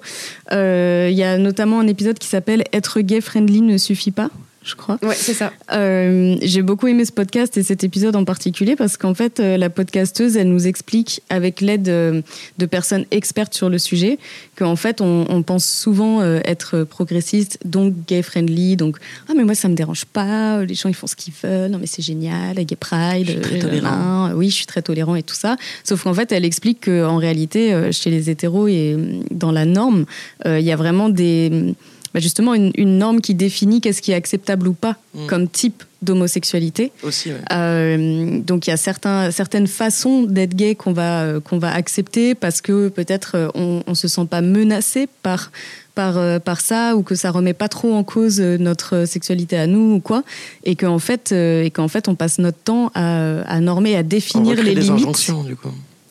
[0.51, 4.29] Il y a notamment un épisode qui s'appelle Être gay friendly ne suffit pas
[4.63, 4.99] je crois.
[5.03, 5.53] Ouais, c'est ça.
[5.73, 9.57] Euh, j'ai beaucoup aimé ce podcast et cet épisode en particulier parce qu'en fait, euh,
[9.57, 12.23] la podcasteuse, elle nous explique avec l'aide de,
[12.59, 14.19] de, personnes expertes sur le sujet
[14.57, 19.45] qu'en fait, on, on, pense souvent euh, être progressiste, donc gay friendly, donc ah mais
[19.45, 22.03] moi ça me dérange pas, les gens ils font ce qu'ils veulent, non mais c'est
[22.03, 24.33] génial, la gay pride, je suis très tolérant.
[24.35, 25.57] oui, je suis très tolérant et tout ça.
[25.85, 28.97] Sauf qu'en fait, elle explique qu'en réalité, chez les hétéros et
[29.31, 30.05] dans la norme,
[30.45, 31.75] il y a vraiment des
[32.13, 35.27] bah, justement une, norme qui définit qu'est-ce qui est acceptable ou pas mm.
[35.27, 36.93] comme type d'homosexualité.
[37.03, 41.59] Aussi, euh, donc il y a certains, certaines façons d'être gay qu'on va, euh, qu'on
[41.59, 45.53] va accepter parce que peut-être euh, on ne se sent pas menacé par,
[45.95, 49.97] par, par ça ou que ça remet pas trop en cause notre sexualité à nous
[49.97, 50.25] ou quoi.
[50.65, 54.63] Et qu'en fait, et qu'en fait on passe notre temps à, à normer, à définir
[54.63, 55.31] les limites.
[55.47, 55.69] Du coup.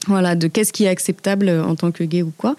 [0.07, 2.55] Voilà, de qu'est-ce qui est acceptable en tant que gay ou quoi.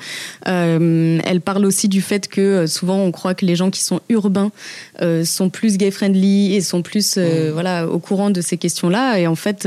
[0.47, 3.83] Euh, elle parle aussi du fait que euh, souvent on croit que les gens qui
[3.83, 4.53] sont urbains
[5.01, 7.51] euh, sont plus gay friendly et sont plus mmh.
[7.53, 9.67] voilà au courant de ces questions-là et en fait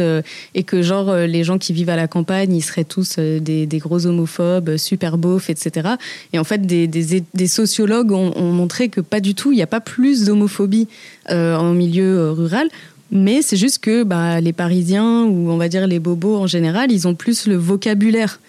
[0.54, 4.06] et que genre les gens qui vivent à la campagne ils seraient tous des, gros
[4.06, 5.90] homophobes super beaufs etc.
[6.32, 9.64] Et en fait des, des, sociologues ont, ont, montré que pas du tout, il n'y
[9.64, 10.88] a pas plus d'homophobie
[11.30, 12.70] en milieu rural
[13.12, 16.92] mais c'est juste que bah, les Parisiens ou on va dire les bobos en général,
[16.92, 18.40] ils ont plus le vocabulaire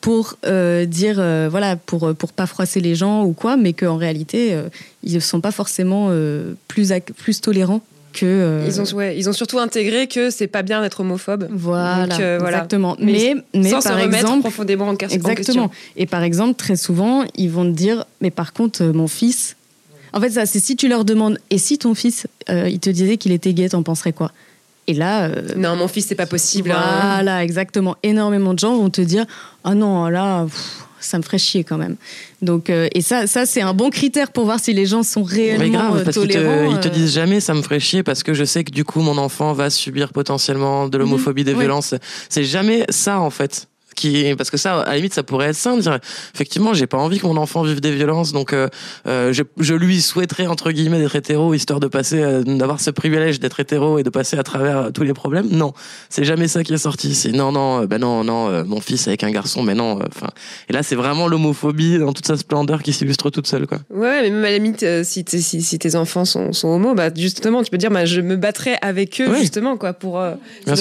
[0.00, 3.96] pour euh, dire euh, voilà pour pour pas froisser les gens ou quoi, mais qu'en
[3.96, 4.68] réalité euh,
[5.02, 6.10] ils ne sont pas forcément
[6.68, 10.82] plus plus tolérants que ils ont ouais, ils ont surtout intégré que c'est pas bien
[10.82, 11.46] d'être homophobe.
[11.50, 12.96] Voilà, exactement.
[12.98, 15.20] Mais mais, sans par se exemple profondément en, question.
[15.20, 15.70] Exactement.
[15.96, 19.56] Et par exemple très souvent ils vont te dire mais par contre mon fils
[20.12, 22.90] en fait, ça, c'est si tu leur demandes, et si ton fils, euh, il te
[22.90, 24.32] disait qu'il était gay, t'en penserais quoi?
[24.86, 25.24] Et là.
[25.24, 26.72] Euh, non, mon fils, c'est pas possible.
[26.72, 27.00] Hein.
[27.02, 27.96] Voilà, exactement.
[28.02, 29.26] Énormément de gens vont te dire,
[29.64, 30.46] ah non, là.
[31.00, 31.96] ça me ferait chier quand même.
[32.42, 35.22] Donc euh, et ça ça c'est un bon critère pour voir si les gens sont
[35.22, 36.70] réellement Mais grave, parce tolérants.
[36.70, 38.84] Ils te, te, disent jamais ça me ferait chier parce que je sais que du
[38.84, 41.94] coup mon enfant va subir potentiellement de l'homophobie, des violences.
[42.28, 43.69] C'est jamais ça en fait
[44.36, 45.98] parce que ça à la limite ça pourrait être sain de dire
[46.34, 48.68] effectivement j'ai pas envie que mon enfant vive des violences donc euh,
[49.06, 52.90] euh je, je, lui souhaiterais entre guillemets d'être hétéro histoire de passer euh, d'avoir ce
[52.90, 55.48] privilège d'être hétéro et de passer à travers tous les problèmes.
[55.50, 55.72] Non
[56.08, 59.08] c'est jamais ça qui est sorti c'est non non euh, ben non non mon fils
[59.08, 60.28] avec un garçon mais non enfin
[60.68, 63.78] et là c'est vraiment l'homophobie dans toute sa splendeur qui s'illustre toute seule quoi.
[63.90, 67.10] Ouais mais même à la limite si, si, si, tes enfants sont, sont homo bah
[67.14, 70.34] justement tu peux dire bah, je me battrai avec eux justement quoi pour euh,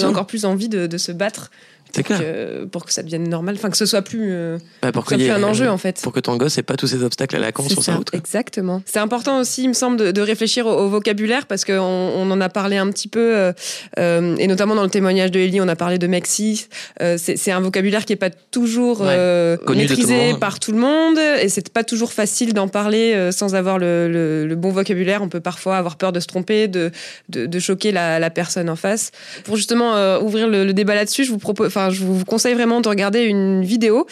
[0.03, 1.51] encore plus envie de, de se battre
[1.93, 5.06] pour que, pour que ça devienne normal, enfin que ce soit plus, euh, bah, pour
[5.06, 5.99] que plus un enjeu en fait.
[6.02, 8.13] Pour que ton gosse ait pas tous ces obstacles à la con sur sa route.
[8.13, 8.82] Exactement.
[8.86, 12.41] C'est important aussi, il me semble, de, de réfléchir au, vocabulaire parce qu'on on en
[12.41, 13.54] a parlé un petit peu euh,
[13.97, 16.67] euh, et notamment dans le témoignage de Ellie, on a parlé de Mexi.
[17.02, 21.69] Euh, c'est un vocabulaire qui est pas toujours maîtrisé par tout le monde et c'est
[21.69, 25.21] pas toujours facile d'en parler sans avoir le, le, le, bon vocabulaire.
[25.21, 26.91] On peut parfois avoir peur de se tromper, de,
[27.30, 29.12] de, de choquer la, la, personne en face.
[29.43, 32.89] Pour justement ouvrir le, le débat là-dessus, je vous propose je vous conseille vraiment de
[32.89, 34.05] regarder une vidéo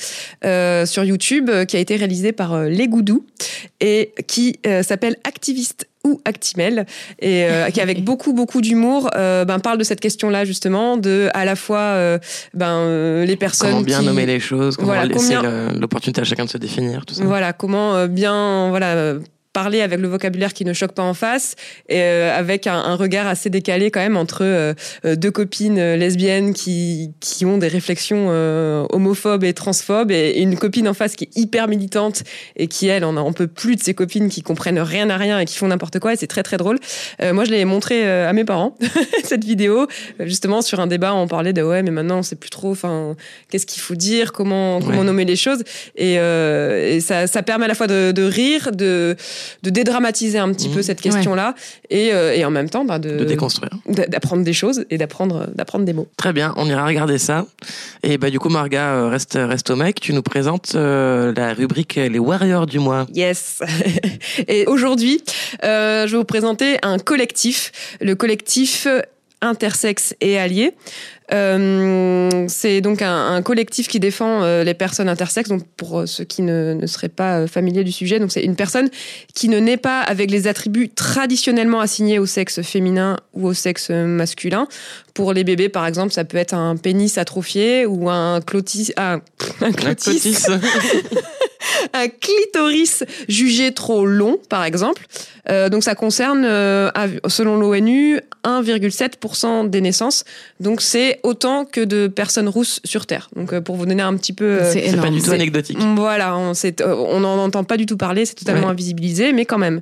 [0.45, 3.25] euh, sur YouTube euh, qui a été réalisée par euh, Les Goudous
[3.82, 6.86] et qui s'appelle Activiste ou Actimel
[7.19, 11.45] et qui avec beaucoup beaucoup d'humour ben parle de cette question là justement de à
[11.45, 12.17] la fois
[12.53, 14.06] ben les personnes comment bien qui...
[14.06, 15.36] nommer les choses comment laisser
[15.75, 17.23] l'opportunité à chacun de se définir tout ça.
[17.23, 19.17] Voilà comment bien voilà
[19.58, 21.56] parler avec le vocabulaire qui ne choque pas en face,
[21.89, 26.54] et euh, avec un, regard assez décalé quand même entre euh, euh, deux copines lesbiennes
[26.54, 28.30] qui, qui ont des réflexions
[28.91, 32.22] homophobes et transphobes, et, une copine en face qui est hyper militante
[32.56, 35.39] et qui, elle, on, on peut plus de ces copines qui comprennent rien à rien
[35.39, 36.78] et qui font n'importe quoi, et c'est très très drôle.
[37.20, 38.78] moi, je l'ai montré à mes parents,
[39.24, 39.88] cette vidéo,
[40.20, 43.15] justement sur un débat, on parlait de ouais, mais maintenant on sait plus trop, enfin,
[43.50, 45.63] qu'est-ce qu'il faut dire, comment, comment nommer les choses,
[45.96, 49.15] et, et ça, ça permet à la fois de, de rire, de
[49.63, 51.56] de dédramatiser un petit peu cette question-là
[51.89, 53.71] et, euh, et en même temps bah, De déconstruire.
[53.87, 56.08] d'a- d'apprendre des choses et d'apprendre d'apprendre des mots.
[56.17, 57.45] Très bien, on ira regarder ça.
[58.04, 60.00] Et bah du coup, Marga, euh, reste, reste au mec.
[60.00, 63.06] Tu nous présentes euh, la rubrique Les Warriors du mois.
[63.13, 63.62] Yes.
[64.48, 65.23] Et aujourd'hui,
[65.63, 67.71] euh, je vais vous présenter un collectif,
[68.02, 68.87] le collectif
[69.41, 70.73] Intersexe et Alliés.
[71.34, 75.50] Euh, c'est donc un, un collectif qui défend euh, les personnes intersexes.
[75.50, 78.44] Donc pour euh, ceux qui ne, ne seraient pas euh, familiers du sujet, donc c'est
[78.44, 78.90] une personne
[79.34, 83.90] qui ne naît pas avec les attributs traditionnellement assignés au sexe féminin ou au sexe
[83.90, 84.67] masculin.
[85.13, 89.19] Pour les bébés, par exemple, ça peut être un pénis atrophié ou un clotis, un,
[89.62, 90.46] un clotis,
[91.94, 95.06] un clitoris jugé trop long, par exemple.
[95.50, 96.90] Euh, donc ça concerne, euh,
[97.28, 100.23] selon l'ONU, 1,7% des naissances.
[100.60, 103.30] Donc c'est autant que de personnes rousses sur Terre.
[103.36, 104.46] Donc euh, pour vous donner un petit peu...
[104.46, 105.78] euh, C'est pas du tout anecdotique.
[105.96, 108.72] voilà, on euh, on n'en entend pas du tout parler, c'est totalement Ouais.
[108.74, 109.82] invisibilisé, mais quand même.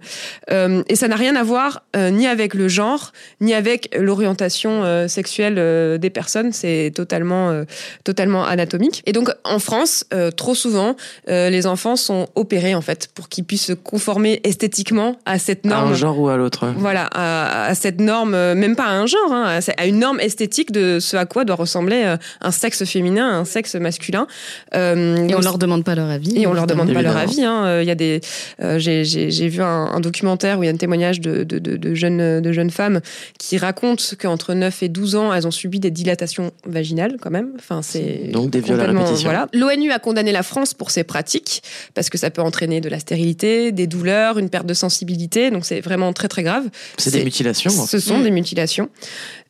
[0.51, 3.11] Euh, et ça n'a rien à voir euh, ni avec le genre,
[3.41, 5.55] ni avec l'orientation euh, sexuelle
[5.99, 6.51] des personnes.
[6.53, 7.63] C'est totalement,
[8.03, 9.01] totalement anatomique.
[9.05, 10.05] Et donc en France,
[10.37, 10.95] trop souvent,
[11.27, 15.69] les enfants sont opérés en fait pour qu'ils puissent se conformer esthétiquement à cette À
[15.69, 15.91] norme.
[15.91, 16.73] un genre ou à l'autre.
[16.77, 20.19] Voilà, à, à cette norme, même pas à un genre, hein, à- à une norme
[20.19, 24.27] esthétique de ce à quoi doit ressembler euh, un sexe féminin, un sexe masculin.
[24.75, 26.37] Euh, Et on donc, leur demande pas leur avis.
[26.39, 27.43] et on leur demande pas leur avis.
[27.43, 27.65] hein.
[27.65, 28.21] Euh, Il y a des,
[28.61, 29.03] euh, j'ai,
[29.49, 32.41] vu un, un documentaire où il y a un témoignage de, de, de, de jeunes,
[32.41, 33.01] de jeunes femmes
[33.39, 37.49] qui racontent qu'entre 9 et 12 ans, elles ont subi des dilatations vaginales quand même.
[37.57, 39.29] Enfin, c'est Donc des viols à répétition.
[39.29, 39.47] Voilà.
[39.53, 41.61] L'ONU a condamné la France pour ces pratiques
[41.93, 45.51] parce que ça peut entraîner de la stérilité, des douleurs, une perte de sensibilité.
[45.51, 46.63] Donc c'est vraiment très très grave.
[46.97, 47.69] C'est des mutilations.
[47.71, 48.89] Ce sont des mutilations.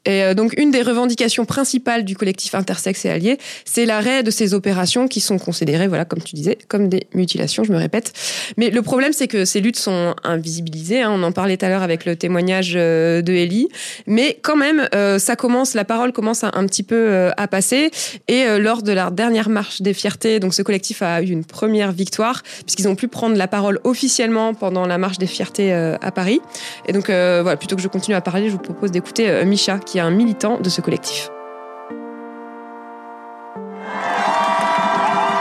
[0.06, 4.32] Et euh, donc, une des revendications principales du collectif intersexe et allié, c'est l'arrêt de
[4.32, 8.14] ces opérations qui sont considérées, voilà, comme tu disais, comme des mutilations, je me répète.
[8.58, 11.02] Mais le problème, c'est que ces luttes sont invisibilisées.
[11.02, 11.12] hein.
[11.12, 13.68] on en parlait tout à l'heure avec le témoignage euh, de Ellie.
[14.08, 17.92] Mais quand même, euh, ça commence, la parole commence un petit peu euh, à passer.
[18.28, 21.46] Et euh, lors de la dernière marche des fiertés, donc ce collectif a eu une
[21.46, 25.96] première victoire, puisqu'ils ont pu prendre la parole officiellement pendant la marche des fiertés euh,
[26.02, 26.40] à Paris.
[26.88, 30.12] Et donc, voilà, plutôt que je continue à parler, je vous propose d'écouter Micha, un
[30.12, 31.30] militant de ce collectif.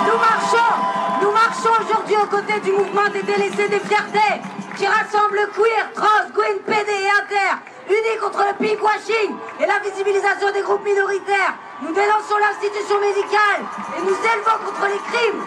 [0.07, 0.75] Nous marchons
[1.23, 4.41] Nous marchons aujourd'hui aux côtés du mouvement des délaissés des fiertés
[4.77, 7.55] qui rassemble queer, trans, queen, PD et inter,
[7.89, 11.55] unis contre le pinkwashing et la visibilisation des groupes minoritaires.
[11.83, 13.63] Nous dénonçons l'institution médicale
[13.97, 15.43] et nous élevons contre les crimes.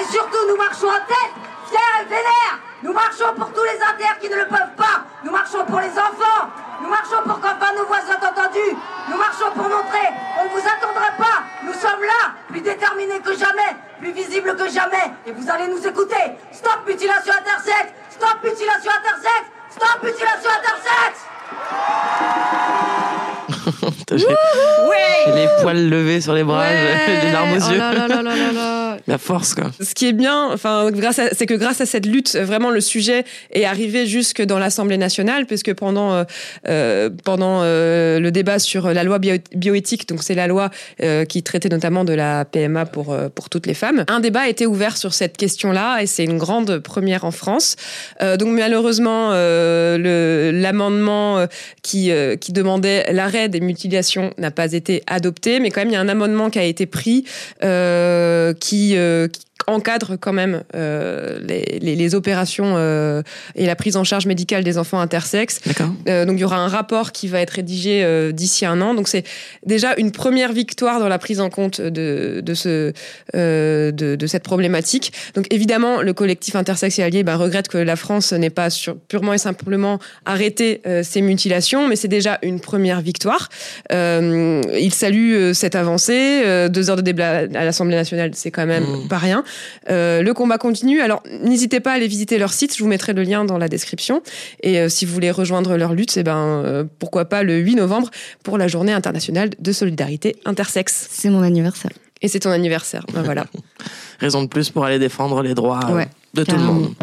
[0.00, 1.34] Et surtout, nous marchons en tête,
[1.70, 2.73] fiers et vénères.
[2.84, 5.00] Nous marchons pour tous les inters qui ne le peuvent pas.
[5.24, 6.44] Nous marchons pour les enfants.
[6.82, 8.76] Nous marchons pour qu'enfin nos voix soient entendues.
[9.08, 10.08] Nous marchons pour montrer,
[10.38, 11.38] on ne vous attendra pas.
[11.64, 15.06] Nous sommes là, plus déterminés que jamais, plus visibles que jamais.
[15.26, 16.36] Et vous allez nous écouter.
[16.52, 17.92] Stop mutilation intersexe.
[18.10, 19.48] Stop mutilation intersexe.
[19.70, 21.20] Stop mutilation intersexe.
[24.10, 24.18] J'ai
[25.26, 27.78] j'ai les poils levés sur les bras, des larmes aux Oh yeux.
[27.78, 28.73] là là là là là là.
[29.06, 29.70] La force, quoi.
[29.80, 30.88] Ce qui est bien, enfin,
[31.32, 35.44] c'est que grâce à cette lutte, vraiment le sujet est arrivé jusque dans l'Assemblée nationale,
[35.44, 36.24] puisque pendant euh,
[36.68, 40.70] euh, pendant euh, le débat sur la loi bio- bioéthique, donc c'est la loi
[41.28, 44.66] qui traitait notamment de la PMA pour pour toutes les femmes, un débat a été
[44.66, 47.76] ouvert sur cette question-là, et c'est une grande première en France.
[48.20, 49.30] Donc malheureusement,
[50.52, 51.46] l'amendement
[51.82, 55.96] qui qui demandait l'arrêt des mutilations n'a pas été adopté, mais quand même il y
[55.96, 57.24] a un amendement qui a été pris
[57.62, 58.54] euh,
[58.96, 63.22] euh, qui encadre quand même euh, les, les, les opérations euh,
[63.54, 65.60] et la prise en charge médicale des enfants intersexes.
[66.08, 68.94] Euh, donc il y aura un rapport qui va être rédigé euh, d'ici un an.
[68.94, 69.24] Donc c'est
[69.66, 72.92] déjà une première victoire dans la prise en compte de, de, ce,
[73.34, 75.12] euh, de, de cette problématique.
[75.34, 78.96] Donc évidemment, le collectif intersexe et allié bah, regrette que la France n'ait pas sur,
[78.96, 83.48] purement et simplement arrêté euh, ces mutilations, mais c'est déjà une première victoire.
[83.92, 86.42] Euh, il salue euh, cette avancée.
[86.44, 89.08] Euh, deux heures de débat à l'Assemblée nationale, c'est quand même Mmh.
[89.08, 89.44] pas rien.
[89.90, 91.00] Euh, le combat continue.
[91.00, 92.76] Alors n'hésitez pas à aller visiter leur site.
[92.76, 94.22] Je vous mettrai le lien dans la description.
[94.62, 97.76] Et euh, si vous voulez rejoindre leur lutte, eh ben euh, pourquoi pas le 8
[97.76, 98.10] novembre
[98.42, 101.08] pour la Journée internationale de solidarité intersexe.
[101.10, 101.92] C'est mon anniversaire.
[102.22, 103.04] Et c'est ton anniversaire.
[103.12, 103.46] Ben voilà.
[104.20, 106.94] Raison de plus pour aller défendre les droits Ouais, de tout le monde.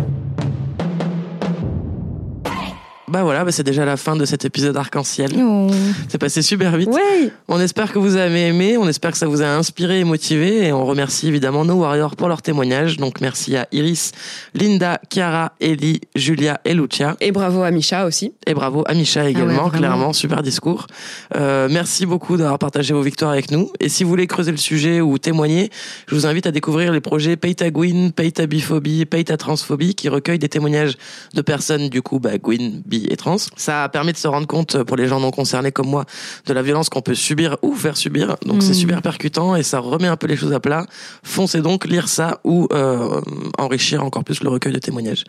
[3.12, 5.32] Bah voilà, bah c'est déjà la fin de cet épisode arc-en-ciel.
[6.08, 6.88] C'est passé super vite.
[6.88, 7.30] Ouais.
[7.50, 10.68] On espère que vous avez aimé, on espère que ça vous a inspiré et motivé
[10.68, 12.96] et on remercie évidemment nos warriors pour leur témoignage.
[12.96, 14.14] Donc merci à Iris,
[14.54, 17.18] Linda, Chiara, Ellie, Julia et Lucia.
[17.20, 18.32] Et bravo à Misha aussi.
[18.48, 19.70] Et bravo à Misha également, vraiment.
[19.70, 20.88] clairement, super discours.
[21.36, 23.74] Euh, merci beaucoup d'avoir partagé vos victoires avec nous.
[23.82, 25.70] Et si vous voulez creuser le sujet ou témoigner,
[26.08, 30.08] je vous invite à découvrir les projets Pay ta Gwyn, ta biphobie, ta transphobie qui
[30.08, 30.94] recueillent des témoignages
[31.34, 33.38] de personnes du coup bah, Gwyn, bi et trans.
[33.56, 36.06] Ça a permis de se rendre compte pour les gens non concernés comme moi
[36.46, 38.36] de la violence qu'on peut subir ou faire subir.
[38.46, 40.86] Donc c'est super percutant et ça remet un peu les choses à plat.
[41.24, 43.22] Foncez donc lire ça ou euh,
[43.58, 45.24] enrichir encore plus le recueil de témoignages.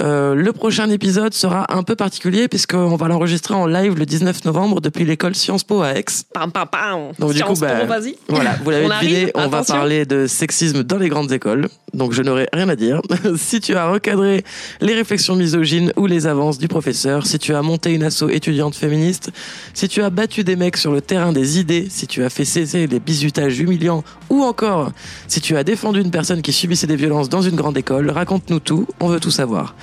[0.00, 4.44] Euh, le prochain épisode sera un peu particulier puisqu'on va l'enregistrer en live le 19
[4.44, 6.04] novembre depuis l'école Sciences Po à Aix.
[6.32, 7.12] Pam, pam, pam.
[7.18, 8.16] Donc du coup, bah, Po, vas-y.
[8.28, 11.68] voilà, vous l'avez On deviné, arrive, on va parler de sexisme dans les grandes écoles.
[11.94, 13.00] Donc je n'aurai rien à dire.
[13.36, 14.44] si tu as recadré
[14.80, 18.74] les réflexions misogynes ou les avances du professeur, si tu as monté une asso étudiante
[18.74, 19.30] féministe,
[19.74, 22.44] si tu as battu des mecs sur le terrain des idées, si tu as fait
[22.44, 24.92] cesser les bizutages humiliants ou encore
[25.28, 28.60] si tu as défendu une personne qui subissait des violences dans une grande école, raconte-nous
[28.60, 29.74] tout, on veut tout savoir.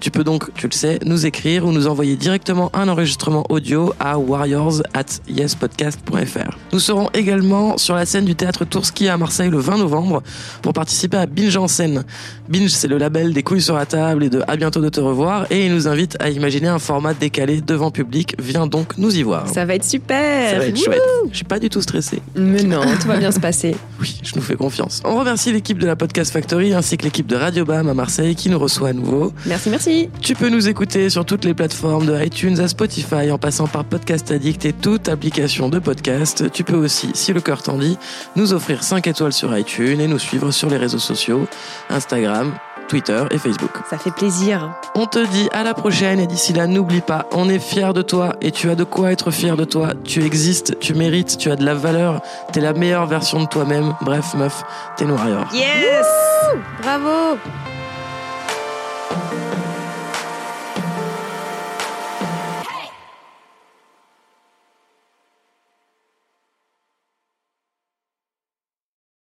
[0.00, 3.92] Tu peux donc, tu le sais, nous écrire ou nous envoyer directement un enregistrement audio
[3.98, 6.56] à warriors at yespodcast.fr.
[6.72, 10.22] Nous serons également sur la scène du théâtre Tourski à Marseille le 20 novembre
[10.62, 12.04] pour participer à Binge en scène.
[12.48, 15.00] Binge, c'est le label des couilles sur la table et de à bientôt de te
[15.00, 18.34] revoir et il nous invite à imaginer un format décalé devant public.
[18.38, 19.48] Viens donc nous y voir.
[19.48, 20.50] Ça va être super.
[20.50, 21.00] Ça va être chouette.
[21.30, 22.20] Je suis pas du tout stressé.
[22.34, 23.76] Mais non, tout va bien se passer.
[24.00, 25.02] Oui, je nous fais confiance.
[25.04, 28.36] On remercie l'équipe de la Podcast Factory ainsi que l'équipe de Radio Bam à Marseille
[28.36, 29.32] qui nous reçoit à nouveau.
[29.44, 30.08] Merci, merci.
[30.20, 33.84] Tu peux nous écouter sur toutes les plateformes de iTunes à Spotify en passant par
[33.84, 36.44] Podcast Addict et toute application de podcast.
[36.52, 37.98] Tu peux aussi, si le cœur t'en dit,
[38.36, 41.48] nous offrir 5 étoiles sur iTunes et nous suivre sur les réseaux sociaux,
[41.90, 42.52] Instagram,
[42.88, 43.70] Twitter et Facebook.
[43.88, 44.70] Ça fait plaisir.
[44.94, 48.02] On te dit à la prochaine et d'ici là, n'oublie pas, on est fier de
[48.02, 49.90] toi et tu as de quoi être fier de toi.
[50.04, 52.20] Tu existes, tu mérites, tu as de la valeur,
[52.52, 53.94] t'es la meilleure version de toi-même.
[54.00, 54.64] Bref, meuf,
[54.96, 55.48] t'es noire.
[55.52, 56.06] Yes
[56.82, 57.38] Bravo